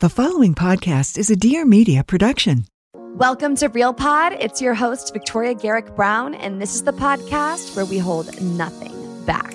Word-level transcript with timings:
The 0.00 0.10
following 0.10 0.54
podcast 0.54 1.16
is 1.16 1.30
a 1.30 1.36
Dear 1.36 1.64
Media 1.64 2.04
production. 2.04 2.66
Welcome 2.92 3.56
to 3.56 3.68
Real 3.68 3.94
Pod. 3.94 4.34
It's 4.34 4.60
your 4.60 4.74
host, 4.74 5.10
Victoria 5.14 5.54
Garrick 5.54 5.96
Brown, 5.96 6.34
and 6.34 6.60
this 6.60 6.74
is 6.74 6.84
the 6.84 6.92
podcast 6.92 7.74
where 7.74 7.86
we 7.86 7.96
hold 7.96 8.38
nothing 8.42 8.92
back. 9.24 9.54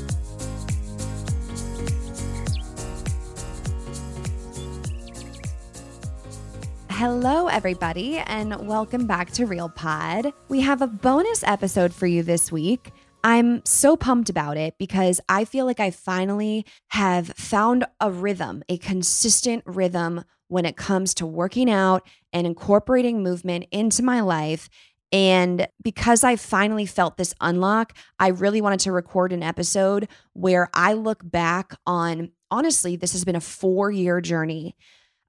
Hello, 7.01 7.47
everybody, 7.47 8.19
and 8.19 8.67
welcome 8.67 9.07
back 9.07 9.31
to 9.31 9.47
Real 9.47 9.69
Pod. 9.69 10.31
We 10.49 10.61
have 10.61 10.83
a 10.83 10.87
bonus 10.87 11.43
episode 11.43 11.95
for 11.95 12.05
you 12.05 12.21
this 12.21 12.51
week. 12.51 12.91
I'm 13.23 13.65
so 13.65 13.97
pumped 13.97 14.29
about 14.29 14.55
it 14.55 14.75
because 14.77 15.19
I 15.27 15.45
feel 15.45 15.65
like 15.65 15.79
I 15.79 15.89
finally 15.89 16.63
have 16.89 17.29
found 17.29 17.85
a 17.99 18.11
rhythm, 18.11 18.61
a 18.69 18.77
consistent 18.77 19.63
rhythm 19.65 20.23
when 20.47 20.63
it 20.63 20.77
comes 20.77 21.15
to 21.15 21.25
working 21.25 21.71
out 21.71 22.07
and 22.33 22.45
incorporating 22.45 23.23
movement 23.23 23.65
into 23.71 24.03
my 24.03 24.21
life. 24.21 24.69
And 25.11 25.67
because 25.81 26.23
I 26.23 26.35
finally 26.35 26.85
felt 26.85 27.17
this 27.17 27.33
unlock, 27.41 27.97
I 28.19 28.27
really 28.27 28.61
wanted 28.61 28.81
to 28.81 28.91
record 28.91 29.33
an 29.33 29.41
episode 29.41 30.07
where 30.33 30.69
I 30.75 30.93
look 30.93 31.21
back 31.23 31.73
on 31.87 32.31
honestly, 32.51 32.95
this 32.95 33.13
has 33.13 33.25
been 33.25 33.35
a 33.35 33.41
four 33.41 33.89
year 33.89 34.21
journey 34.21 34.75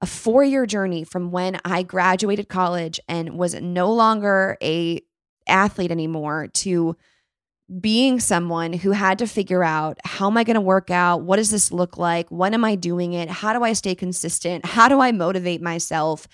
a 0.03 0.05
four 0.05 0.43
year 0.43 0.65
journey 0.65 1.05
from 1.05 1.31
when 1.31 1.57
I 1.63 1.81
graduated 1.81 2.49
college 2.49 2.99
and 3.07 3.37
was 3.37 3.55
no 3.55 3.89
longer 3.93 4.57
a 4.61 5.01
athlete 5.47 5.91
anymore 5.91 6.49
to 6.55 6.97
being 7.79 8.19
someone 8.19 8.73
who 8.73 8.91
had 8.91 9.17
to 9.19 9.27
figure 9.27 9.63
out 9.63 9.97
how 10.03 10.27
am 10.29 10.35
I 10.35 10.43
going 10.43 10.55
to 10.55 10.61
work 10.61 10.91
out? 10.91 11.21
What 11.21 11.37
does 11.37 11.51
this 11.51 11.71
look 11.71 11.97
like? 11.97 12.27
When 12.29 12.53
am 12.53 12.65
I 12.65 12.75
doing 12.75 13.13
it? 13.13 13.29
How 13.29 13.53
do 13.53 13.63
I 13.63 13.71
stay 13.71 13.95
consistent? 13.95 14.65
How 14.65 14.89
do 14.89 14.99
I 14.99 15.13
motivate 15.13 15.61
myself? 15.61 16.27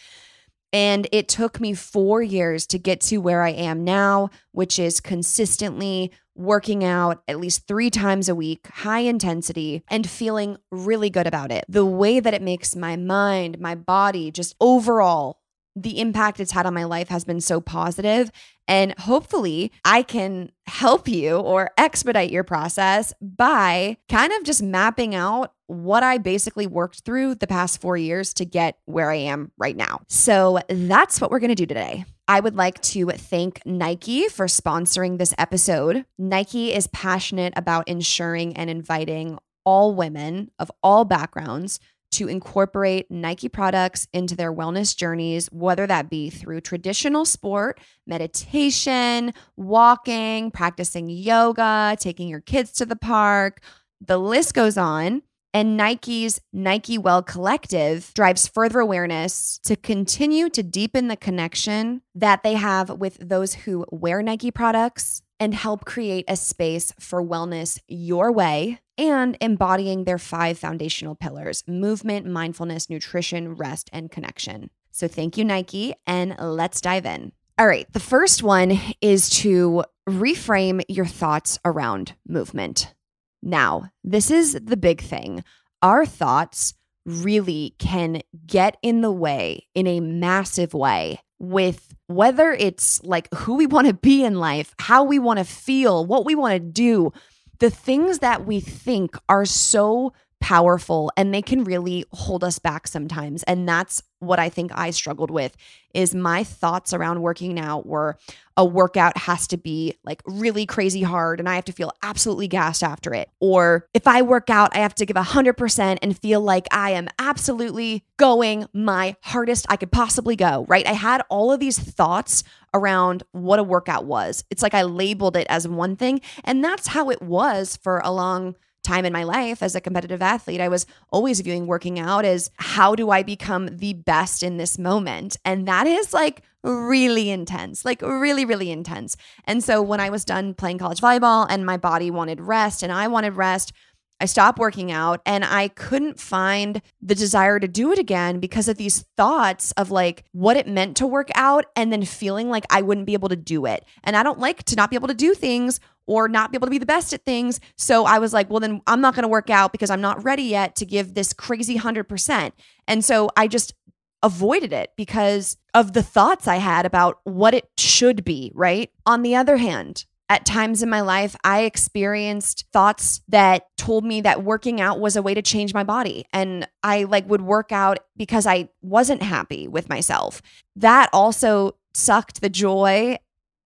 And 0.74 1.08
it 1.12 1.28
took 1.28 1.62
me 1.62 1.76
four 1.76 2.24
years 2.24 2.66
to 2.68 2.80
get 2.80 3.02
to 3.02 3.20
where 3.20 3.44
I 3.44 3.52
am 3.52 3.84
now, 3.84 4.32
which 4.52 4.80
is 4.80 5.00
consistently 5.00 6.12
working 6.40 6.86
out 6.86 7.22
at 7.28 7.40
least 7.40 7.68
three 7.68 7.90
times 7.90 8.30
a 8.30 8.34
week, 8.34 8.66
high 8.68 9.00
intensity, 9.02 9.84
and 9.90 10.10
feeling 10.10 10.58
really 10.72 11.10
good 11.10 11.28
about 11.28 11.52
it. 11.52 11.66
The 11.68 11.86
way 11.86 12.22
that 12.22 12.34
it 12.34 12.42
makes 12.42 12.76
my 12.76 12.96
mind, 12.96 13.60
my 13.60 13.76
body, 13.76 14.32
just 14.32 14.56
overall, 14.62 15.40
the 15.76 16.00
impact 16.00 16.40
it's 16.40 16.52
had 16.52 16.66
on 16.66 16.74
my 16.74 16.86
life 16.86 17.10
has 17.10 17.26
been 17.26 17.42
so 17.42 17.60
positive. 17.60 18.32
And 18.68 18.98
hopefully, 19.00 19.72
I 19.84 20.02
can 20.02 20.52
help 20.66 21.08
you 21.08 21.38
or 21.38 21.72
expedite 21.78 22.32
your 22.32 22.44
process 22.44 23.14
by 23.22 23.98
kind 24.08 24.32
of 24.34 24.44
just 24.44 24.62
mapping 24.64 25.16
out 25.16 25.54
what 25.68 26.04
I 26.04 26.20
basically 26.20 26.68
worked 26.68 27.02
through 27.02 27.36
the 27.36 27.48
past 27.48 27.82
four 27.82 27.98
years 27.98 28.34
to 28.36 28.46
get 28.46 28.78
where 28.86 29.12
I 29.12 29.16
am 29.16 29.52
right 29.58 29.76
now. 29.76 30.02
So 30.08 30.60
that's 30.70 31.20
what 31.20 31.32
we're 31.32 31.40
to 31.50 31.56
do 31.56 31.66
today. 31.66 32.06
I 32.30 32.42
would 32.42 32.56
like 32.56 32.80
to 32.82 33.08
thank 33.10 33.60
Nike 33.66 34.30
for 34.30 34.46
sponsoring 34.46 35.18
this 35.18 35.34
episode. 35.40 36.06
Nike 36.20 36.72
is 36.72 36.86
passionate 36.86 37.54
about 37.56 37.88
ensuring 37.88 38.56
and 38.56 38.70
inviting 38.70 39.40
all 39.66 39.96
women 39.96 40.52
of 40.60 40.72
all 40.84 41.06
backgrounds 41.06 41.80
to 42.12 42.28
incorporate 42.28 43.10
Nike 43.10 43.50
products 43.50 44.08
into 44.14 44.36
their 44.36 44.54
wellness 44.54 44.96
journeys, 44.96 45.48
whether 45.48 45.88
that 45.88 46.12
be 46.12 46.30
through 46.30 46.62
traditional 46.62 47.26
sport, 47.26 47.80
meditation, 48.06 49.34
walking, 49.58 50.52
practicing 50.52 51.10
yoga, 51.10 51.98
taking 52.00 52.28
your 52.28 52.42
kids 52.42 52.74
to 52.74 52.86
the 52.86 52.96
park. 52.96 53.60
The 54.02 54.20
list 54.20 54.54
goes 54.54 54.78
on. 54.78 55.24
And 55.54 55.76
Nike's 55.76 56.40
Nike 56.54 56.98
Well 56.98 57.24
Collective 57.24 58.12
drives 58.14 58.48
further 58.48 58.80
awareness 58.80 59.60
to 59.64 59.76
continue 59.76 60.50
to 60.50 60.62
deepen 60.62 61.08
the 61.08 61.18
connection 61.18 62.02
that 62.14 62.44
they 62.44 62.54
have 62.54 62.90
with 62.90 63.18
those 63.20 63.56
who 63.56 63.86
wear 63.92 64.22
Nike 64.22 64.52
products 64.52 65.24
and 65.40 65.56
help 65.56 65.86
create 65.86 66.26
a 66.28 66.36
space 66.36 66.94
for 67.00 67.24
wellness 67.24 67.80
your 67.88 68.32
way 68.32 68.80
and 68.98 69.38
embodying 69.42 70.04
their 70.04 70.18
five 70.20 70.60
foundational 70.60 71.16
pillars 71.16 71.64
movement, 71.68 72.26
mindfulness, 72.28 72.90
nutrition, 72.90 73.56
rest, 73.56 73.90
and 73.92 74.12
connection. 74.12 74.70
So, 74.92 75.08
thank 75.08 75.38
you, 75.38 75.46
Nike, 75.46 75.94
and 76.06 76.36
let's 76.40 76.82
dive 76.82 77.06
in. 77.06 77.32
All 77.58 77.68
right, 77.68 77.92
the 77.92 78.00
first 78.00 78.44
one 78.44 78.80
is 79.02 79.30
to 79.42 79.84
reframe 80.08 80.82
your 80.88 81.06
thoughts 81.06 81.60
around 81.64 82.14
movement. 82.28 82.94
Now, 83.42 83.92
this 84.04 84.32
is 84.32 84.54
the 84.54 84.78
big 84.78 85.02
thing. 85.02 85.44
Our 85.82 86.06
thoughts 86.06 86.74
really 87.06 87.76
can 87.80 88.22
get 88.46 88.78
in 88.82 89.02
the 89.02 89.12
way 89.12 89.68
in 89.74 89.88
a 89.88 90.00
massive 90.00 90.74
way 90.74 91.20
with 91.40 91.96
whether 92.08 92.52
it's 92.52 93.02
like 93.04 93.34
who 93.34 93.56
we 93.56 93.66
want 93.66 93.88
to 93.88 93.94
be 93.94 94.24
in 94.24 94.36
life, 94.36 94.76
how 94.80 95.04
we 95.04 95.20
want 95.20 95.40
to 95.40 95.46
feel, 95.46 96.06
what 96.06 96.26
we 96.26 96.36
want 96.36 96.54
to 96.54 96.60
do. 96.60 97.12
The 97.60 97.70
things 97.70 98.20
that 98.20 98.46
we 98.46 98.60
think 98.60 99.16
are 99.28 99.46
so 99.46 100.14
powerful 100.42 101.12
and 101.18 101.34
they 101.34 101.42
can 101.42 101.64
really 101.64 102.06
hold 102.12 102.44
us 102.44 102.60
back 102.60 102.88
sometimes 102.88 103.44
and 103.44 103.68
that's 103.68 104.02
what 104.20 104.40
I 104.40 104.50
think 104.50 104.72
I 104.76 104.92
struggled 104.92 105.32
with 105.32 105.56
is 105.94 106.14
my 106.14 106.44
thoughts 106.44 106.94
around 106.94 107.22
working 107.22 107.60
out 107.60 107.86
were 107.86 108.18
a 108.56 108.66
workout 108.66 109.18
has 109.18 109.48
to 109.48 109.58
be 109.58 109.96
like 110.04 110.22
really 110.26 110.66
crazy 110.66 111.02
hard 111.02 111.40
and 111.40 111.48
I 111.48 111.56
have 111.56 111.66
to 111.66 111.72
feel 111.72 111.94
absolutely 112.04 112.48
gassed 112.48 112.84
after 112.84 113.14
it. 113.14 113.30
Or 113.40 113.88
if 113.94 114.06
I 114.06 114.22
work 114.22 114.50
out, 114.50 114.76
I 114.76 114.80
have 114.80 114.94
to 114.96 115.06
give 115.06 115.16
100% 115.16 115.98
and 116.02 116.20
feel 116.20 116.42
like 116.42 116.68
I 116.72 116.92
am 116.92 117.08
absolutely 117.18 118.04
going 118.18 118.68
my 118.74 119.16
hardest 119.22 119.66
I 119.70 119.78
could 119.78 119.92
possibly 119.92 120.36
go, 120.36 120.66
right? 120.68 120.86
I 120.86 120.94
had 120.94 121.24
all 121.30 121.52
of 121.52 121.60
these 121.60 121.80
thoughts 121.80 122.44
around 122.74 123.24
what 123.32 123.60
a 123.60 123.64
workout 123.64 124.06
was. 124.06 124.44
It's 124.50 124.62
like 124.62 124.74
I 124.74 124.84
labeled 124.84 125.38
it 125.38 125.48
as 125.50 125.68
one 125.68 125.96
thing. 125.96 126.22
And 126.44 126.64
that's 126.64 126.88
how 126.88 127.10
it 127.10 127.22
was 127.22 127.78
for 127.78 128.00
a 128.04 128.12
long 128.12 128.56
time 128.84 129.06
in 129.06 129.14
my 129.14 129.24
life 129.24 129.62
as 129.62 129.76
a 129.76 129.82
competitive 129.82 130.22
athlete, 130.22 130.62
I 130.62 130.70
was 130.70 130.86
always 131.12 131.42
viewing 131.42 131.68
working 131.68 132.00
out 132.00 132.26
as 132.26 132.50
how 132.58 132.96
do 132.96 133.10
I 133.10 133.24
become 133.24 133.68
the 133.78 133.94
best 133.94 134.44
in 134.44 134.58
this 134.58 134.78
moment? 134.78 135.38
And 135.46 135.68
that 135.68 135.88
is 135.88 136.14
like 136.14 136.44
really 136.64 137.30
intense, 137.30 137.86
like 137.86 138.02
really, 138.02 138.46
really 138.46 138.72
intense. 138.72 139.16
And 139.46 139.64
so 139.64 139.82
when 139.82 140.00
I 140.00 140.10
was 140.10 140.26
done 140.26 140.54
playing 140.54 140.78
college 140.78 141.02
volleyball 141.02 141.46
and 141.50 141.66
my 141.66 141.78
body 141.78 142.12
wanted 142.12 142.42
rest 142.42 142.84
and 142.84 142.92
I 142.92 143.08
wanted 143.08 143.36
rest, 143.36 143.74
I 144.22 144.26
stopped 144.26 144.60
working 144.60 144.92
out 144.92 145.22
and 145.26 145.46
I 145.46 145.70
couldn't 145.70 146.20
find 146.20 146.82
the 147.02 147.16
desire 147.16 147.60
to 147.60 147.68
do 147.68 147.92
it 147.94 148.00
again 148.00 148.40
because 148.40 148.68
of 148.68 148.78
these 148.78 149.06
thoughts 149.16 149.72
of 149.74 149.92
like 149.92 150.26
what 150.34 150.58
it 150.58 150.68
meant 150.68 150.98
to 150.98 151.08
work 151.08 151.30
out 151.36 151.66
and 151.76 151.92
then 151.94 152.04
feeling 152.04 152.50
like 152.50 152.66
I 152.70 152.82
wouldn't 152.82 153.08
be 153.08 153.14
able 153.14 153.30
to 153.30 153.38
do 153.38 153.66
it. 153.66 153.86
And 154.04 154.18
I 154.18 154.24
don't 154.24 154.40
like 154.40 154.64
to 154.64 154.76
not 154.76 154.90
be 154.90 154.98
able 154.98 155.08
to 155.08 155.14
do 155.14 155.34
things 155.34 155.80
or 156.10 156.28
not 156.28 156.52
be 156.52 156.58
able 156.58 156.66
to 156.66 156.72
be 156.72 156.80
the 156.80 156.88
best 156.88 157.14
at 157.14 157.24
things. 157.24 157.60
So 157.78 158.04
I 158.04 158.18
was 158.18 158.34
like, 158.34 158.50
well, 158.50 158.60
then 158.60 158.82
I'm 158.88 159.00
not 159.00 159.14
going 159.14 159.22
to 159.22 159.30
work 159.30 159.52
out 159.52 159.72
because 159.72 159.92
I'm 159.92 160.02
not 160.02 160.24
ready 160.24 160.42
yet 160.42 160.76
to 160.78 160.86
give 160.86 161.14
this 161.14 161.34
crazy 161.34 161.78
100%. 161.78 162.52
And 162.88 163.06
so 163.06 163.30
I 163.38 163.48
just 163.48 163.76
avoided 164.24 164.74
it 164.74 164.90
because 164.98 165.56
of 165.76 165.94
the 165.94 166.02
thoughts 166.02 166.48
I 166.48 166.56
had 166.56 166.88
about 166.88 167.20
what 167.26 167.54
it 167.54 167.70
should 167.78 168.26
be, 168.26 168.52
right? 168.56 168.90
On 169.06 169.22
the 169.22 169.36
other 169.36 169.58
hand, 169.58 170.06
at 170.30 170.48
times 170.48 170.82
in 170.82 170.90
my 170.90 171.02
life, 171.02 171.36
I 171.44 171.62
experienced 171.62 172.66
thoughts 172.74 173.22
that 173.28 173.68
told 173.78 174.04
me 174.04 174.22
that 174.22 174.44
working 174.44 174.82
out 174.82 175.00
was 175.00 175.16
a 175.16 175.22
way 175.22 175.36
to 175.36 175.44
change 175.44 175.76
my 175.76 175.84
body. 175.84 176.26
And 176.34 176.68
I 176.84 177.04
like 177.04 177.30
would 177.30 177.42
work 177.42 177.72
out 177.72 178.00
because 178.18 178.48
I 178.48 178.70
wasn't 178.82 179.22
happy 179.22 179.68
with 179.68 179.90
myself. 179.90 180.42
That 180.76 181.10
also 181.14 181.76
sucked 181.94 182.42
the 182.42 182.50
joy 182.50 183.18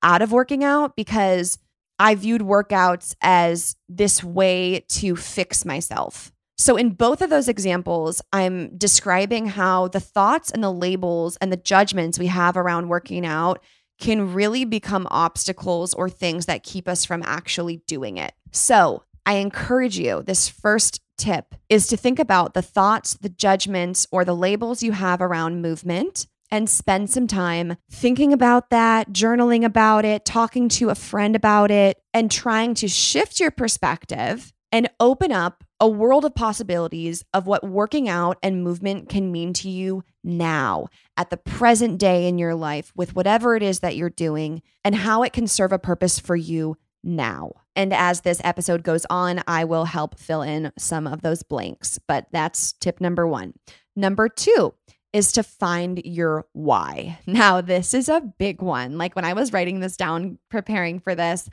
out 0.03 0.21
of 0.21 0.33
working 0.33 0.63
out 0.63 0.95
because 0.95 1.57
I 2.03 2.15
viewed 2.15 2.41
workouts 2.41 3.15
as 3.21 3.77
this 3.87 4.21
way 4.21 4.83
to 4.89 5.15
fix 5.15 5.63
myself. 5.63 6.33
So, 6.57 6.75
in 6.75 6.89
both 6.89 7.21
of 7.21 7.29
those 7.29 7.47
examples, 7.47 8.21
I'm 8.33 8.77
describing 8.77 9.47
how 9.47 9.87
the 9.87 10.01
thoughts 10.01 10.51
and 10.51 10.61
the 10.61 10.69
labels 10.69 11.37
and 11.37 11.49
the 11.49 11.57
judgments 11.57 12.19
we 12.19 12.27
have 12.27 12.57
around 12.57 12.89
working 12.89 13.25
out 13.25 13.63
can 14.01 14.33
really 14.33 14.65
become 14.65 15.07
obstacles 15.11 15.93
or 15.93 16.09
things 16.09 16.45
that 16.45 16.63
keep 16.63 16.89
us 16.89 17.05
from 17.05 17.23
actually 17.23 17.77
doing 17.87 18.17
it. 18.17 18.33
So, 18.51 19.03
I 19.25 19.35
encourage 19.35 19.97
you, 19.97 20.23
this 20.23 20.49
first 20.49 20.99
tip 21.17 21.55
is 21.69 21.87
to 21.87 21.95
think 21.95 22.19
about 22.19 22.53
the 22.53 22.61
thoughts, 22.61 23.13
the 23.13 23.29
judgments, 23.29 24.05
or 24.11 24.25
the 24.25 24.35
labels 24.35 24.83
you 24.83 24.91
have 24.91 25.21
around 25.21 25.61
movement 25.61 26.27
and 26.53 26.69
spend 26.69 27.09
some 27.09 27.25
time 27.25 27.75
thinking 27.89 28.31
about 28.31 28.69
that, 28.69 29.11
journaling 29.11 29.65
about 29.65 30.05
it, 30.05 30.23
talking 30.23 30.69
to 30.69 30.91
a 30.91 30.95
friend 30.95 31.35
about 31.35 31.71
it, 31.71 31.97
and 32.13 32.29
trying 32.29 32.75
to 32.75 32.87
shift 32.87 33.39
your 33.39 33.49
perspective 33.49 34.53
and 34.71 34.87
open 34.99 35.31
up 35.31 35.63
a 35.79 35.89
world 35.89 36.23
of 36.25 36.35
possibilities 36.35 37.25
of 37.33 37.47
what 37.47 37.67
working 37.67 38.07
out 38.07 38.37
and 38.43 38.63
movement 38.63 39.09
can 39.09 39.31
mean 39.31 39.51
to 39.51 39.67
you 39.67 40.03
now, 40.23 40.85
at 41.17 41.31
the 41.31 41.37
present 41.37 41.97
day 41.97 42.27
in 42.27 42.37
your 42.37 42.53
life, 42.53 42.91
with 42.95 43.15
whatever 43.15 43.55
it 43.55 43.63
is 43.63 43.79
that 43.79 43.95
you're 43.95 44.11
doing, 44.11 44.61
and 44.85 44.93
how 44.93 45.23
it 45.23 45.33
can 45.33 45.47
serve 45.47 45.71
a 45.71 45.79
purpose 45.79 46.19
for 46.19 46.35
you 46.35 46.77
now. 47.03 47.51
And 47.75 47.91
as 47.91 48.21
this 48.21 48.39
episode 48.43 48.83
goes 48.83 49.07
on, 49.09 49.41
I 49.47 49.63
will 49.65 49.85
help 49.85 50.19
fill 50.19 50.43
in 50.43 50.71
some 50.77 51.07
of 51.07 51.23
those 51.23 51.41
blanks. 51.41 51.97
But 52.07 52.27
that's 52.31 52.73
tip 52.73 53.01
number 53.01 53.27
one. 53.27 53.55
Number 53.95 54.29
two, 54.29 54.75
is 55.13 55.31
to 55.33 55.43
find 55.43 56.01
your 56.03 56.45
why. 56.53 57.19
Now, 57.27 57.61
this 57.61 57.93
is 57.93 58.09
a 58.09 58.21
big 58.21 58.61
one. 58.61 58.97
Like 58.97 59.15
when 59.15 59.25
I 59.25 59.33
was 59.33 59.53
writing 59.53 59.79
this 59.79 59.95
down, 59.95 60.39
preparing 60.49 60.99
for 60.99 61.15
this, 61.15 61.49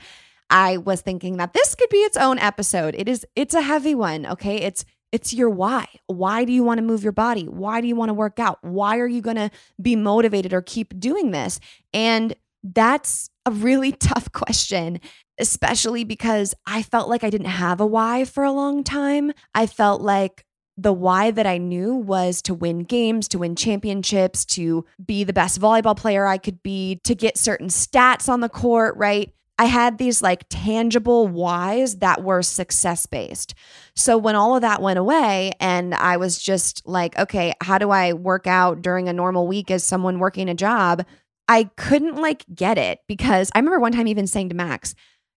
I 0.49 0.77
was 0.77 1.01
thinking 1.01 1.37
that 1.37 1.53
this 1.53 1.75
could 1.75 1.89
be 1.89 1.97
its 1.97 2.17
own 2.17 2.37
episode. 2.39 2.95
It 2.97 3.07
is 3.07 3.25
it's 3.35 3.53
a 3.53 3.61
heavy 3.61 3.95
one, 3.95 4.25
okay? 4.25 4.57
It's 4.57 4.83
it's 5.11 5.33
your 5.33 5.49
why. 5.49 5.87
Why 6.07 6.45
do 6.45 6.53
you 6.53 6.63
want 6.63 6.79
to 6.79 6.83
move 6.83 7.03
your 7.03 7.11
body? 7.11 7.43
Why 7.43 7.81
do 7.81 7.87
you 7.87 7.95
want 7.95 8.09
to 8.09 8.13
work 8.13 8.39
out? 8.39 8.59
Why 8.61 8.97
are 8.97 9.07
you 9.07 9.21
going 9.21 9.35
to 9.35 9.51
be 9.81 9.95
motivated 9.95 10.53
or 10.53 10.61
keep 10.61 10.97
doing 10.99 11.31
this? 11.31 11.59
And 11.93 12.33
that's 12.63 13.29
a 13.45 13.51
really 13.51 13.91
tough 13.99 14.31
question, 14.31 14.99
especially 15.39 16.03
because 16.03 16.53
I 16.65 16.81
felt 16.81 17.09
like 17.09 17.23
I 17.23 17.29
didn't 17.29 17.47
have 17.47 17.81
a 17.81 17.85
why 17.85 18.25
for 18.25 18.43
a 18.43 18.51
long 18.51 18.83
time. 18.83 19.33
I 19.53 19.67
felt 19.67 20.01
like 20.01 20.45
the 20.77 20.93
why 20.93 21.31
that 21.31 21.45
I 21.45 21.57
knew 21.57 21.93
was 21.95 22.41
to 22.43 22.53
win 22.53 22.79
games, 22.79 23.27
to 23.29 23.39
win 23.39 23.55
championships, 23.55 24.45
to 24.45 24.85
be 25.03 25.23
the 25.23 25.33
best 25.33 25.59
volleyball 25.59 25.95
player 25.97 26.25
I 26.25 26.37
could 26.37 26.63
be, 26.63 26.99
to 27.03 27.13
get 27.13 27.37
certain 27.37 27.67
stats 27.67 28.29
on 28.29 28.39
the 28.39 28.49
court, 28.49 28.95
right? 28.97 29.33
I 29.59 29.65
had 29.65 29.99
these 29.99 30.23
like 30.23 30.45
tangible 30.49 31.27
whys 31.27 31.97
that 31.97 32.23
were 32.23 32.41
success 32.41 33.05
based. 33.05 33.53
So 33.95 34.17
when 34.17 34.35
all 34.35 34.55
of 34.55 34.61
that 34.61 34.81
went 34.81 34.97
away 34.97 35.51
and 35.59 35.93
I 35.93 36.17
was 36.17 36.41
just 36.41 36.81
like, 36.87 37.15
okay, 37.19 37.53
how 37.61 37.77
do 37.77 37.91
I 37.91 38.13
work 38.13 38.47
out 38.47 38.81
during 38.81 39.07
a 39.07 39.13
normal 39.13 39.45
week 39.45 39.69
as 39.69 39.83
someone 39.83 40.17
working 40.17 40.49
a 40.49 40.55
job? 40.55 41.05
I 41.47 41.65
couldn't 41.75 42.15
like 42.15 42.43
get 42.55 42.79
it 42.79 43.01
because 43.07 43.51
I 43.53 43.59
remember 43.59 43.79
one 43.79 43.91
time 43.91 44.07
even 44.07 44.25
saying 44.25 44.49
to 44.49 44.55
Max, 44.55 44.95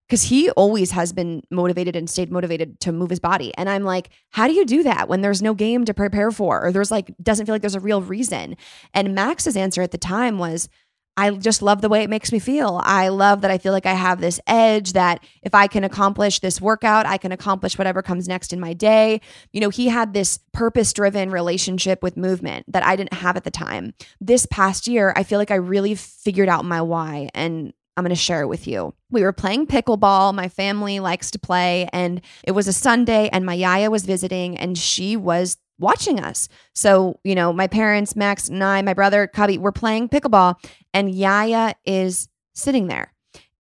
because 0.09 0.25
he 0.25 0.51
always 0.51 0.91
has 0.91 1.13
been 1.13 1.43
motivated 1.51 1.97
and 1.97 2.09
stayed 2.09 2.31
motivated 2.31 2.79
to 2.81 2.93
move 2.93 3.11
his 3.11 3.21
body. 3.21 3.55
And 3.57 3.69
I'm 3.69 3.85
like, 3.85 4.11
how 4.31 4.47
do 4.47 4.53
you 4.53 4.65
do 4.65 4.83
that 4.83 5.09
when 5.09 5.23
there's 5.23 5.43
no 5.43 5.55
game 5.55 5.85
to 5.85 5.95
prepare 5.95 6.31
for 6.31 6.65
or 6.65 6.73
there's 6.73 6.91
like, 6.91 7.15
doesn't 7.23 7.47
feel 7.47 7.55
like 7.55 7.63
there's 7.63 7.75
a 7.75 7.81
real 7.81 8.03
reason? 8.03 8.57
And 8.93 9.15
Max's 9.15 9.57
answer 9.57 9.83
at 9.83 9.93
the 9.93 9.99
time 9.99 10.39
was, 10.39 10.69
I 11.17 11.31
just 11.31 11.63
love 11.63 11.81
the 11.81 11.89
way 11.89 12.03
it 12.03 12.11
makes 12.11 12.33
me 12.33 12.41
feel. 12.41 12.81
I 12.83 13.09
love 13.09 13.43
that 13.43 13.51
I 13.51 13.59
feel 13.59 13.73
like 13.73 13.87
I 13.87 13.95
have 13.95 14.21
this 14.21 14.41
edge 14.49 14.95
that 14.95 15.25
if 15.43 15.55
I 15.55 15.69
can 15.69 15.85
accomplish 15.85 16.41
this 16.41 16.61
workout, 16.61 17.07
I 17.07 17.19
can 17.19 17.31
accomplish 17.31 17.79
whatever 17.79 18.03
comes 18.03 18.27
next 18.27 18.53
in 18.53 18.59
my 18.59 18.73
day. 18.73 19.21
You 19.53 19.61
know, 19.61 19.69
he 19.69 19.87
had 19.89 20.13
this 20.13 20.41
purpose 20.53 20.93
driven 20.93 21.31
relationship 21.31 22.03
with 22.03 22.17
movement 22.17 22.67
that 22.73 22.85
I 22.85 22.97
didn't 22.97 23.15
have 23.15 23.37
at 23.37 23.45
the 23.45 23.53
time. 23.53 23.95
This 24.21 24.45
past 24.47 24.89
year, 24.89 25.13
I 25.15 25.23
feel 25.23 25.39
like 25.39 25.53
I 25.53 25.57
really 25.57 25.95
figured 25.95 26.49
out 26.49 26.65
my 26.65 26.83
why 26.83 27.31
and 27.33 27.73
I'm 27.97 28.05
going 28.05 28.11
to 28.11 28.17
share 28.17 28.43
it 28.43 28.49
with 28.49 28.67
you. 28.67 28.93
We 29.11 29.23
were 29.23 29.33
playing 29.33 29.67
pickleball. 29.67 30.35
My 30.35 30.49
family 30.49 31.01
likes 31.01 31.31
to 31.33 31.39
play, 31.39 31.89
and 31.93 32.21
it 32.43 32.53
was 32.53 32.67
a 32.67 32.73
Sunday, 32.73 33.29
and 33.33 33.47
my 33.47 33.55
Yaya 33.55 33.91
was 33.91 34.05
visiting, 34.05 34.57
and 34.57 34.77
she 34.77 35.17
was 35.17 35.57
watching 35.79 36.21
us. 36.21 36.49
So, 36.75 37.21
you 37.25 37.35
know, 37.35 37.53
my 37.53 37.67
parents, 37.67 38.17
Max 38.17 38.49
and 38.49 38.63
I, 38.63 38.83
my 38.83 38.95
brother, 38.95 39.27
Cubby, 39.27 39.59
we're 39.59 39.73
playing 39.73 40.09
pickleball, 40.09 40.57
and 40.93 41.15
Yaya 41.15 41.75
is 41.85 42.29
sitting 42.55 42.87
there 42.87 43.13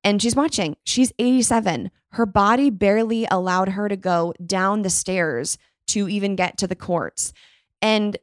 and 0.04 0.20
she's 0.20 0.36
watching. 0.36 0.76
She's 0.84 1.12
87. 1.18 1.90
Her 2.12 2.26
body 2.26 2.70
barely 2.70 3.26
allowed 3.30 3.70
her 3.70 3.88
to 3.88 3.96
go 3.96 4.34
down 4.44 4.82
the 4.82 4.90
stairs 4.90 5.58
to 5.88 6.08
even 6.08 6.36
get 6.36 6.58
to 6.58 6.66
the 6.66 6.76
courts. 6.76 7.32
And 7.82 8.16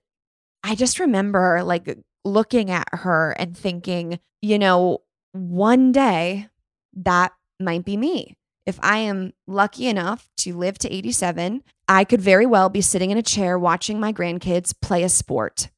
I 0.63 0.75
just 0.75 1.00
remember 1.00 1.63
like 1.63 1.98
looking 2.24 2.69
at 2.69 2.88
her 2.94 3.31
and 3.31 3.58
thinking, 3.58 4.19
you 4.42 4.60
know, 4.60 5.00
one 5.33 5.92
day 5.92 6.48
that 6.94 7.33
might 7.60 7.86
be 7.86 7.98
me. 7.98 8.38
If 8.66 8.80
I 8.81 8.98
am 8.98 9.33
lucky 9.48 9.88
enough 9.88 10.30
to 10.38 10.56
live 10.56 10.78
to 10.80 10.94
87, 10.94 11.63
I 11.88 12.04
could 12.04 12.22
very 12.22 12.45
well 12.45 12.69
be 12.69 12.81
sitting 12.81 13.12
in 13.12 13.18
a 13.18 13.24
chair 13.24 13.57
watching 13.57 14.00
my 14.00 14.13
grandkids 14.13 14.74
play 14.81 15.04
a 15.04 15.10
sport. 15.10 15.69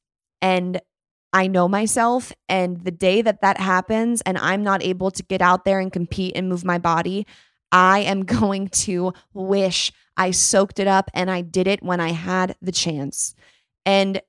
And 0.42 0.80
I 1.32 1.48
know 1.48 1.66
myself. 1.66 2.32
And 2.48 2.84
the 2.84 2.90
day 2.90 3.22
that 3.22 3.40
that 3.40 3.58
happens 3.58 4.20
and 4.22 4.38
I'm 4.38 4.62
not 4.62 4.82
able 4.84 5.10
to 5.10 5.22
get 5.22 5.42
out 5.42 5.64
there 5.64 5.80
and 5.80 5.92
compete 5.92 6.36
and 6.36 6.48
move 6.48 6.64
my 6.64 6.78
body, 6.78 7.26
I 7.72 8.00
am 8.00 8.24
going 8.24 8.68
to 8.68 9.12
wish 9.32 9.90
I 10.16 10.30
soaked 10.30 10.78
it 10.78 10.86
up 10.86 11.10
and 11.12 11.30
I 11.30 11.40
did 11.40 11.66
it 11.66 11.82
when 11.82 12.00
I 12.00 12.12
had 12.12 12.54
the 12.62 12.72
chance. 12.72 13.34
And 13.84 14.20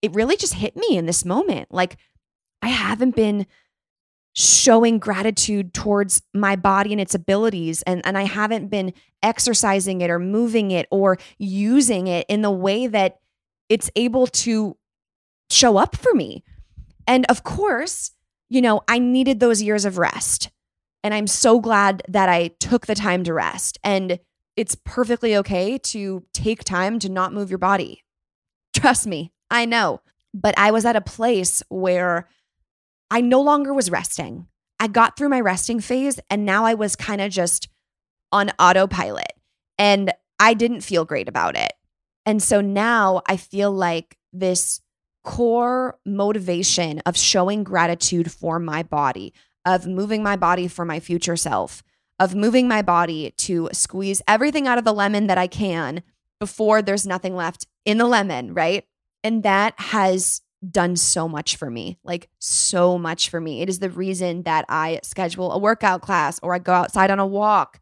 it 0.00 0.14
really 0.14 0.36
just 0.36 0.54
hit 0.54 0.76
me 0.76 0.96
in 0.96 1.06
this 1.06 1.24
moment. 1.24 1.68
Like, 1.70 1.98
I 2.62 2.68
haven't 2.68 3.14
been 3.14 3.46
showing 4.34 4.98
gratitude 4.98 5.74
towards 5.74 6.22
my 6.32 6.54
body 6.54 6.92
and 6.92 7.00
its 7.00 7.14
abilities 7.14 7.82
and 7.82 8.00
and 8.06 8.16
I 8.16 8.22
haven't 8.22 8.68
been 8.68 8.92
exercising 9.22 10.00
it 10.00 10.10
or 10.10 10.18
moving 10.18 10.70
it 10.70 10.86
or 10.90 11.18
using 11.38 12.06
it 12.06 12.26
in 12.28 12.42
the 12.42 12.50
way 12.50 12.86
that 12.86 13.18
it's 13.68 13.90
able 13.96 14.26
to 14.26 14.76
show 15.50 15.76
up 15.76 15.96
for 15.96 16.14
me. 16.14 16.44
And 17.06 17.26
of 17.28 17.42
course, 17.42 18.12
you 18.48 18.62
know, 18.62 18.82
I 18.88 18.98
needed 18.98 19.40
those 19.40 19.62
years 19.62 19.84
of 19.84 19.98
rest. 19.98 20.50
And 21.02 21.14
I'm 21.14 21.26
so 21.26 21.60
glad 21.60 22.02
that 22.08 22.28
I 22.28 22.48
took 22.60 22.86
the 22.86 22.94
time 22.94 23.24
to 23.24 23.32
rest. 23.32 23.78
And 23.82 24.18
it's 24.56 24.76
perfectly 24.84 25.36
okay 25.36 25.78
to 25.78 26.24
take 26.32 26.64
time 26.64 26.98
to 26.98 27.08
not 27.08 27.32
move 27.32 27.50
your 27.50 27.58
body. 27.58 28.04
Trust 28.74 29.06
me, 29.06 29.32
I 29.50 29.64
know. 29.64 30.02
But 30.34 30.56
I 30.58 30.70
was 30.70 30.84
at 30.84 30.96
a 30.96 31.00
place 31.00 31.62
where 31.68 32.28
I 33.10 33.20
no 33.20 33.40
longer 33.40 33.74
was 33.74 33.90
resting. 33.90 34.46
I 34.78 34.86
got 34.86 35.16
through 35.16 35.28
my 35.28 35.40
resting 35.40 35.80
phase 35.80 36.20
and 36.30 36.46
now 36.46 36.64
I 36.64 36.74
was 36.74 36.96
kind 36.96 37.20
of 37.20 37.30
just 37.30 37.68
on 38.32 38.50
autopilot 38.58 39.32
and 39.78 40.12
I 40.38 40.54
didn't 40.54 40.82
feel 40.82 41.04
great 41.04 41.28
about 41.28 41.56
it. 41.56 41.72
And 42.24 42.42
so 42.42 42.60
now 42.60 43.22
I 43.26 43.36
feel 43.36 43.72
like 43.72 44.16
this 44.32 44.80
core 45.24 45.98
motivation 46.06 47.00
of 47.00 47.16
showing 47.16 47.64
gratitude 47.64 48.30
for 48.30 48.58
my 48.58 48.82
body, 48.82 49.34
of 49.66 49.86
moving 49.86 50.22
my 50.22 50.36
body 50.36 50.68
for 50.68 50.84
my 50.84 51.00
future 51.00 51.36
self, 51.36 51.82
of 52.18 52.34
moving 52.34 52.68
my 52.68 52.82
body 52.82 53.32
to 53.38 53.68
squeeze 53.72 54.22
everything 54.28 54.66
out 54.66 54.78
of 54.78 54.84
the 54.84 54.94
lemon 54.94 55.26
that 55.26 55.38
I 55.38 55.46
can 55.46 56.02
before 56.38 56.80
there's 56.80 57.06
nothing 57.06 57.34
left 57.34 57.66
in 57.84 57.98
the 57.98 58.06
lemon, 58.06 58.54
right? 58.54 58.84
And 59.22 59.42
that 59.42 59.74
has 59.78 60.40
done 60.68 60.96
so 60.96 61.28
much 61.28 61.56
for 61.56 61.70
me, 61.70 61.98
like 62.04 62.28
so 62.38 62.98
much 62.98 63.30
for 63.30 63.40
me. 63.40 63.62
It 63.62 63.68
is 63.68 63.78
the 63.78 63.90
reason 63.90 64.42
that 64.42 64.64
I 64.68 65.00
schedule 65.02 65.52
a 65.52 65.58
workout 65.58 66.02
class 66.02 66.38
or 66.42 66.54
I 66.54 66.58
go 66.58 66.72
outside 66.72 67.10
on 67.10 67.18
a 67.18 67.26
walk. 67.26 67.80